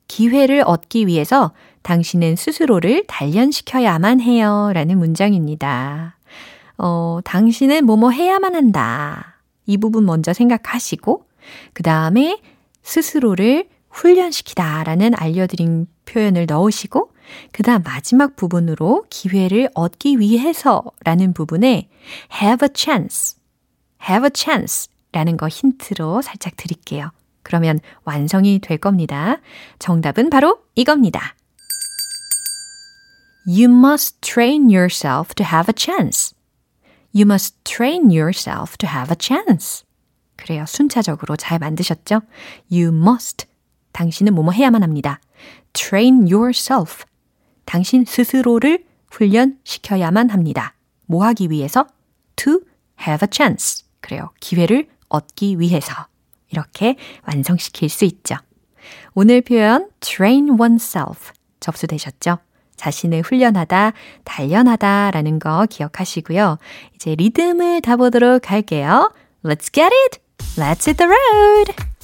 기회를 0.06 0.64
얻기 0.66 1.06
위해서 1.06 1.52
당신은 1.80 2.36
스스로를 2.36 3.04
단련시켜야만 3.06 4.20
해요. 4.20 4.70
라는 4.74 4.98
문장입니다. 4.98 6.18
어, 6.76 7.20
당신은 7.24 7.86
뭐뭐 7.86 8.10
해야만 8.10 8.54
한다. 8.54 9.40
이 9.64 9.78
부분 9.78 10.04
먼저 10.04 10.34
생각하시고, 10.34 11.26
그 11.72 11.82
다음에 11.82 12.38
스스로를 12.82 13.66
훈련시키다 13.96 14.85
라는 14.85 15.12
알려드린 15.16 15.87
표현을 16.04 16.46
넣으시고, 16.46 17.12
그 17.52 17.62
다음 17.62 17.82
마지막 17.82 18.37
부분으로 18.37 19.04
기회를 19.11 19.70
얻기 19.74 20.20
위해서 20.20 20.85
라는 21.04 21.32
부분에 21.32 21.88
have 22.40 22.66
a 22.66 22.68
chance, 22.74 23.37
have 24.09 24.24
a 24.24 24.30
chance 24.35 24.88
라는 25.12 25.37
거 25.37 25.48
힌트로 25.48 26.22
살짝 26.22 26.56
드릴게요. 26.56 27.11
그러면 27.42 27.80
완성이 28.04 28.59
될 28.59 28.76
겁니다. 28.76 29.38
정답은 29.78 30.30
바로 30.30 30.61
이겁니다. 30.74 31.35
You 33.46 33.70
must 33.70 34.20
train 34.20 34.68
yourself 34.68 35.35
to 35.37 35.46
have 35.46 35.70
a 35.70 35.74
chance. 35.76 36.35
You 37.14 37.24
must 37.24 37.56
train 37.64 38.11
yourself 38.11 38.76
to 38.78 38.88
have 38.88 39.11
a 39.11 39.16
chance. 39.18 39.85
그래요. 40.37 40.64
순차적으로 40.66 41.37
잘 41.37 41.59
만드셨죠? 41.59 42.20
You 42.70 42.88
must. 42.88 43.46
당신은 43.96 44.35
뭐뭐 44.35 44.52
해야만 44.52 44.82
합니다. 44.82 45.20
Train 45.72 46.30
yourself. 46.30 47.04
당신 47.64 48.04
스스로를 48.04 48.85
훈련시켜야만 49.11 50.28
합니다. 50.28 50.74
뭐 51.06 51.24
하기 51.24 51.50
위해서? 51.50 51.87
To 52.37 52.61
have 53.00 53.26
a 53.26 53.28
chance. 53.32 53.87
그래요. 54.00 54.30
기회를 54.40 54.88
얻기 55.09 55.59
위해서. 55.59 55.94
이렇게 56.50 56.96
완성시킬 57.26 57.88
수 57.88 58.04
있죠. 58.04 58.37
오늘 59.14 59.40
표현 59.40 59.88
train 60.00 60.50
oneself 60.61 61.32
접수되셨죠? 61.61 62.38
자신을 62.76 63.22
훈련하다, 63.22 63.94
단련하다 64.24 65.11
라는 65.12 65.38
거 65.38 65.66
기억하시고요. 65.70 66.59
이제 66.94 67.14
리듬을 67.14 67.80
타보도록 67.80 68.50
할게요. 68.50 69.11
Let's 69.42 69.72
get 69.72 69.88
it! 70.04 70.20
Let's 70.59 70.87
hit 70.87 70.98
the 70.98 71.09
road! 71.09 71.95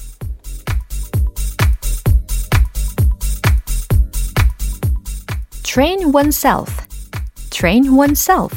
Train 5.72 6.12
oneself. 6.12 6.86
Train 7.50 7.94
oneself. 7.94 8.52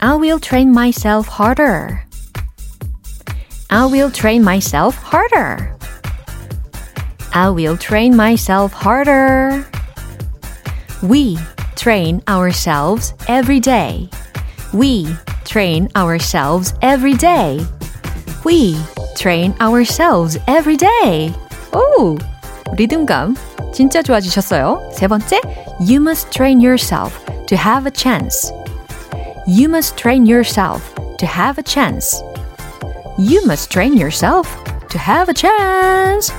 I 0.00 0.14
will 0.14 0.38
train 0.38 0.72
myself 0.72 1.26
harder. 1.26 2.04
I 3.70 3.86
will 3.86 4.10
train 4.10 4.42
myself 4.42 4.96
harder. 4.96 5.76
I 7.32 7.50
will 7.50 7.76
train 7.76 8.16
myself 8.16 8.72
harder. 8.72 9.66
We 11.02 11.38
train 11.76 12.22
ourselves 12.28 13.14
every 13.28 13.60
day. 13.60 14.08
We 14.72 15.06
train 15.44 15.88
ourselves 15.96 16.74
every 16.82 17.14
day. 17.14 17.64
We 18.44 18.76
train 19.16 19.54
ourselves 19.60 20.38
every 20.46 20.76
day. 20.76 21.34
오! 21.72 22.18
리듬감 22.76 23.36
진짜 23.72 24.02
좋아지셨어요. 24.02 24.90
세 24.92 25.06
번째, 25.06 25.40
you 25.80 26.00
must 26.00 26.32
train 26.32 26.60
yourself 26.60 27.24
to 27.46 27.56
have 27.56 27.86
a 27.86 27.90
chance. 27.90 28.52
You 29.46 29.68
must 29.68 29.96
train 29.96 30.26
yourself 30.26 30.94
to 31.18 31.26
have 31.26 31.58
a 31.58 31.62
chance. 31.62 32.22
You 33.18 33.44
must 33.46 33.70
train 33.70 33.96
yourself 33.96 34.48
to 34.90 34.98
have 34.98 35.28
a 35.28 35.34
chance. 35.34 36.32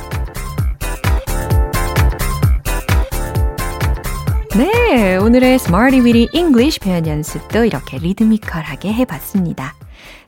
네, 4.55 5.17
오늘의 5.17 5.55
Smarty 5.55 6.01
Weedy 6.01 6.27
English 6.33 6.79
표현 6.79 7.07
연습도 7.07 7.65
이렇게 7.65 7.97
리드미컬하게 7.97 8.93
해봤습니다. 8.93 9.75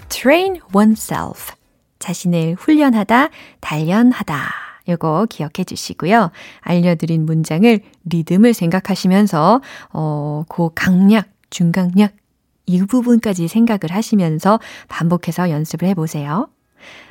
Train 0.10 0.62
oneself. 0.74 1.54
자신을 2.00 2.56
훈련하다, 2.58 3.30
단련하다. 3.60 4.65
요거 4.89 5.27
기억해 5.29 5.65
주시고요. 5.65 6.31
알려드린 6.61 7.27
문장을 7.27 7.81
리듬을 8.05 8.55
생각하시면서, 8.55 9.61
어, 9.93 10.45
그 10.49 10.71
강약, 10.75 11.29
중강약, 11.51 12.13
이 12.67 12.85
부분까지 12.85 13.49
생각을 13.49 13.91
하시면서 13.91 14.59
반복해서 14.89 15.51
연습을 15.51 15.89
해보세요. 15.89 16.49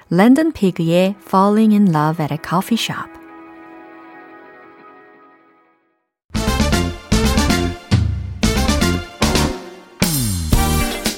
랜던 0.10 0.52
피그의 0.52 1.16
Falling 1.26 1.74
in 1.74 1.88
Love 1.96 2.24
at 2.24 2.34
a 2.34 2.38
Coffee 2.44 2.78
Shop. 2.78 3.10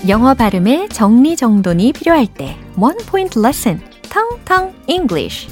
영어 0.07 0.33
발음의 0.33 0.87
정리정돈이 0.87 1.91
필요할 1.91 2.27
때 2.33 2.57
One 2.77 2.97
Point 3.09 3.37
Lesson, 3.37 3.81
텅텅 4.03 4.73
English. 4.87 5.49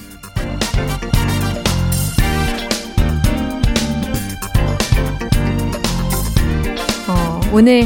오늘 7.57 7.83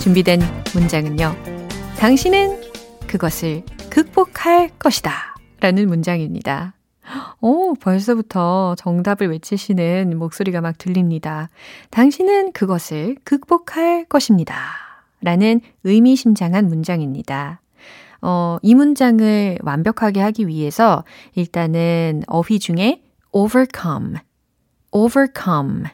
준비된 0.00 0.40
문장은요. 0.74 1.36
당신은 1.96 2.60
그것을 3.06 3.62
극복할 3.88 4.70
것이다. 4.80 5.36
라는 5.60 5.86
문장입니다. 5.86 6.74
오, 7.40 7.74
벌써부터 7.74 8.74
정답을 8.76 9.30
외치시는 9.30 10.18
목소리가 10.18 10.60
막 10.60 10.76
들립니다. 10.76 11.50
당신은 11.90 12.50
그것을 12.50 13.14
극복할 13.22 14.06
것입니다. 14.06 14.56
라는 15.20 15.60
의미심장한 15.84 16.66
문장입니다. 16.66 17.60
어, 18.22 18.58
이 18.60 18.74
문장을 18.74 19.58
완벽하게 19.62 20.20
하기 20.20 20.48
위해서 20.48 21.04
일단은 21.36 22.24
어휘 22.26 22.58
중에 22.58 23.04
overcome, 23.30 24.16
overcome 24.90 25.84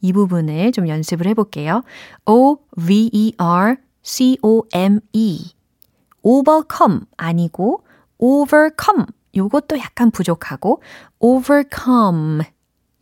이 0.00 0.12
부분을 0.12 0.72
좀 0.72 0.88
연습을 0.88 1.26
해볼게요. 1.26 1.82
O-V-E-R-C-O-M-E 2.26 3.40
overcome 6.22 7.00
아니고 7.16 7.84
overcome 8.18 9.06
요것도 9.36 9.78
약간 9.78 10.10
부족하고 10.10 10.82
overcome 11.18 12.42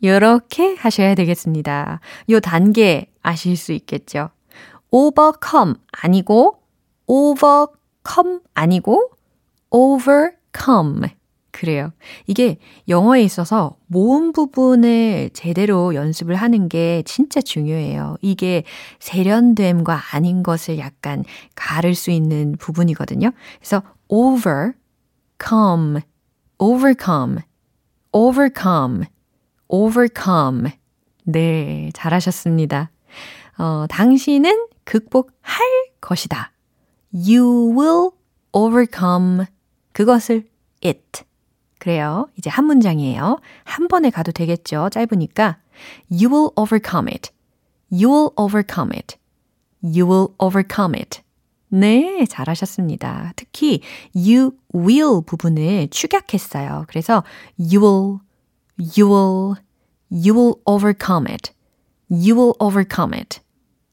이렇게 0.01 0.75
하셔야 0.75 1.15
되겠습니다. 1.15 1.99
요 2.29 2.39
단계 2.39 3.11
아실 3.21 3.57
수 3.57 3.73
있겠죠. 3.73 4.29
overcome 4.91 5.75
아니고 5.91 6.61
overcome 7.07 8.39
아니고 8.53 9.11
overcome 9.69 11.18
그래요. 11.59 11.91
이게 12.25 12.57
영어에 12.87 13.21
있어서 13.21 13.75
모음 13.87 14.31
부분을 14.31 15.29
제대로 15.33 15.93
연습을 15.93 16.35
하는 16.35 16.69
게 16.69 17.03
진짜 17.05 17.41
중요해요. 17.41 18.15
이게 18.21 18.63
세련됨과 18.99 20.01
아닌 20.13 20.41
것을 20.41 20.79
약간 20.79 21.25
가를 21.55 21.95
수 21.95 22.11
있는 22.11 22.55
부분이거든요. 22.57 23.31
그래서 23.57 23.83
over, 24.07 24.71
come, 25.45 25.99
overcome, 26.59 27.39
overcome, 28.13 29.03
overcome. 29.67 30.71
네, 31.25 31.89
잘하셨습니다. 31.93 32.89
어, 33.57 33.85
당신은 33.89 34.67
극복할 34.85 35.59
것이다. 35.99 36.53
You 37.11 37.77
will 37.77 38.11
overcome 38.53 39.45
그것을 39.91 40.47
it. 40.85 41.28
그래요. 41.79 42.27
이제 42.37 42.49
한 42.49 42.65
문장이에요. 42.65 43.39
한 43.63 43.87
번에 43.87 44.09
가도 44.09 44.31
되겠죠. 44.31 44.89
짧으니까. 44.91 45.57
You 46.11 46.29
will 46.29 46.49
overcome 46.55 47.07
it. 47.07 47.31
You 47.91 48.11
will 48.11 48.29
overcome 48.37 48.91
it. 48.93 49.17
You 49.81 50.05
will 50.05 50.33
overcome 50.37 50.93
it. 50.99 51.21
네, 51.69 52.25
잘하셨습니다. 52.25 53.33
특히 53.35 53.81
you 54.13 54.51
will 54.75 55.21
부분을 55.25 55.87
축약했어요. 55.89 56.85
그래서 56.87 57.23
you 57.57 57.79
will, 57.81 58.19
you 58.77 59.07
will, 59.09 59.55
you 60.11 60.37
will 60.37 60.55
overcome 60.65 61.27
it. 61.29 61.53
You 62.11 62.35
will 62.35 62.53
overcome 62.59 63.13
it. 63.13 63.39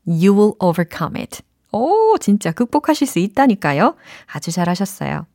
You 0.07 0.35
will 0.35 0.55
overcome 0.59 1.21
it. 1.21 1.43
오, 1.73 2.17
진짜 2.19 2.51
극복하실 2.51 3.07
수 3.07 3.19
있다니까요. 3.19 3.95
아주 4.33 4.51
잘하셨어요. 4.51 5.27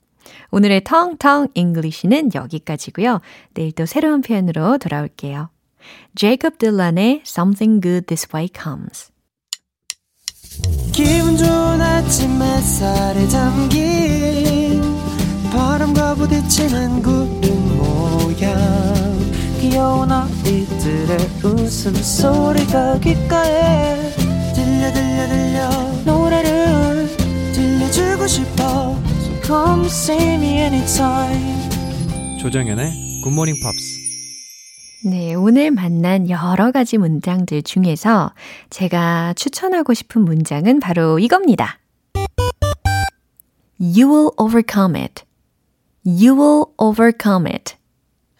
오늘의 0.52 0.84
텅텅 0.84 1.48
English는 1.54 2.32
여기까지고요. 2.34 3.22
내일 3.54 3.72
또 3.72 3.86
새로운 3.86 4.22
표현으로 4.22 4.78
돌아올게요. 4.78 5.50
제이콥 6.16 6.58
딜란의 6.58 7.24
Something 7.26 7.82
Good 7.82 8.06
This 8.08 8.28
Way 8.34 8.50
Comes. 8.56 9.12
기분 10.92 11.38
좋은 11.38 11.82
아침 11.82 12.42
햇살에 12.42 13.28
담긴 13.30 14.82
바람과 15.52 16.16
부딪히는 16.16 17.02
구름 17.02 17.78
모양 17.78 19.02
귀여운 19.60 20.12
아이들의 20.12 21.18
웃음소리가 21.44 23.00
귓가에 23.00 24.12
들려 24.54 24.92
들려 24.92 25.28
들려 25.28 25.70
노래를 26.06 27.08
들려주고 27.54 28.28
싶어 28.28 29.11
come 29.52 29.86
see 29.86 30.34
me 30.36 30.60
anytime 30.60 31.70
조정연의 32.40 33.22
굿모닝 33.22 33.56
팝스 33.62 34.00
네, 35.04 35.34
오늘 35.34 35.72
만난 35.72 36.30
여러 36.30 36.72
가지 36.72 36.98
문장들 36.98 37.64
중에서 37.64 38.34
제가 38.70 39.34
추천하고 39.34 39.94
싶은 39.94 40.24
문장은 40.24 40.80
바로 40.80 41.18
이겁니다. 41.20 41.80
You 43.80 44.08
will 44.08 44.30
overcome 44.38 44.96
it. 44.96 45.24
You 46.06 46.40
will 46.40 46.66
overcome 46.78 47.52
it. 47.52 47.76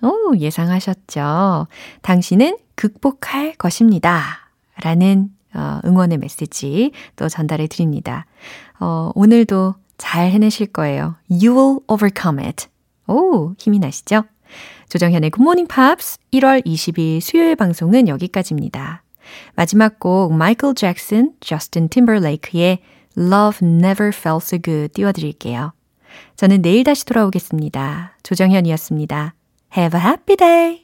오, 0.04 0.38
예상하셨죠? 0.38 1.67
당신은 2.04 2.58
극복할 2.76 3.56
것입니다. 3.56 4.52
라는 4.82 5.30
어, 5.56 5.80
응원의 5.84 6.19
메시지 6.19 6.91
또 7.15 7.28
전달해 7.28 7.65
드립니다. 7.67 8.28
어, 8.80 9.12
오늘도 9.15 9.74
잘 9.97 10.32
해내실 10.32 10.67
거예요. 10.67 11.15
You 11.30 11.56
will 11.56 11.80
overcome 11.88 12.43
it. 12.43 12.67
오, 13.08 13.54
힘이 13.58 13.80
나시죠? 13.80 14.23
조정현의 14.89 15.30
굿모닝 15.32 15.67
팝스 15.67 16.19
1월 16.34 16.65
20일 16.65 17.21
수요일 17.21 17.56
방송은 17.56 18.08
여기까지입니다. 18.08 19.04
마지막 19.56 19.99
곡 19.99 20.34
마이클 20.34 20.73
잭슨, 20.75 21.34
저스틴 21.39 21.89
팀버레이크의 21.89 22.80
Love 23.17 23.67
Never 23.67 24.12
Felt 24.13 24.43
So 24.43 24.60
Good 24.62 24.89
띄워드릴게요. 24.93 25.73
저는 26.36 26.62
내일 26.62 26.84
다시 26.84 27.06
돌아오겠습니다. 27.06 28.17
조정현이었습니다. 28.23 29.36
Have 29.77 29.99
a 29.99 30.06
happy 30.06 30.36
day! 30.36 30.81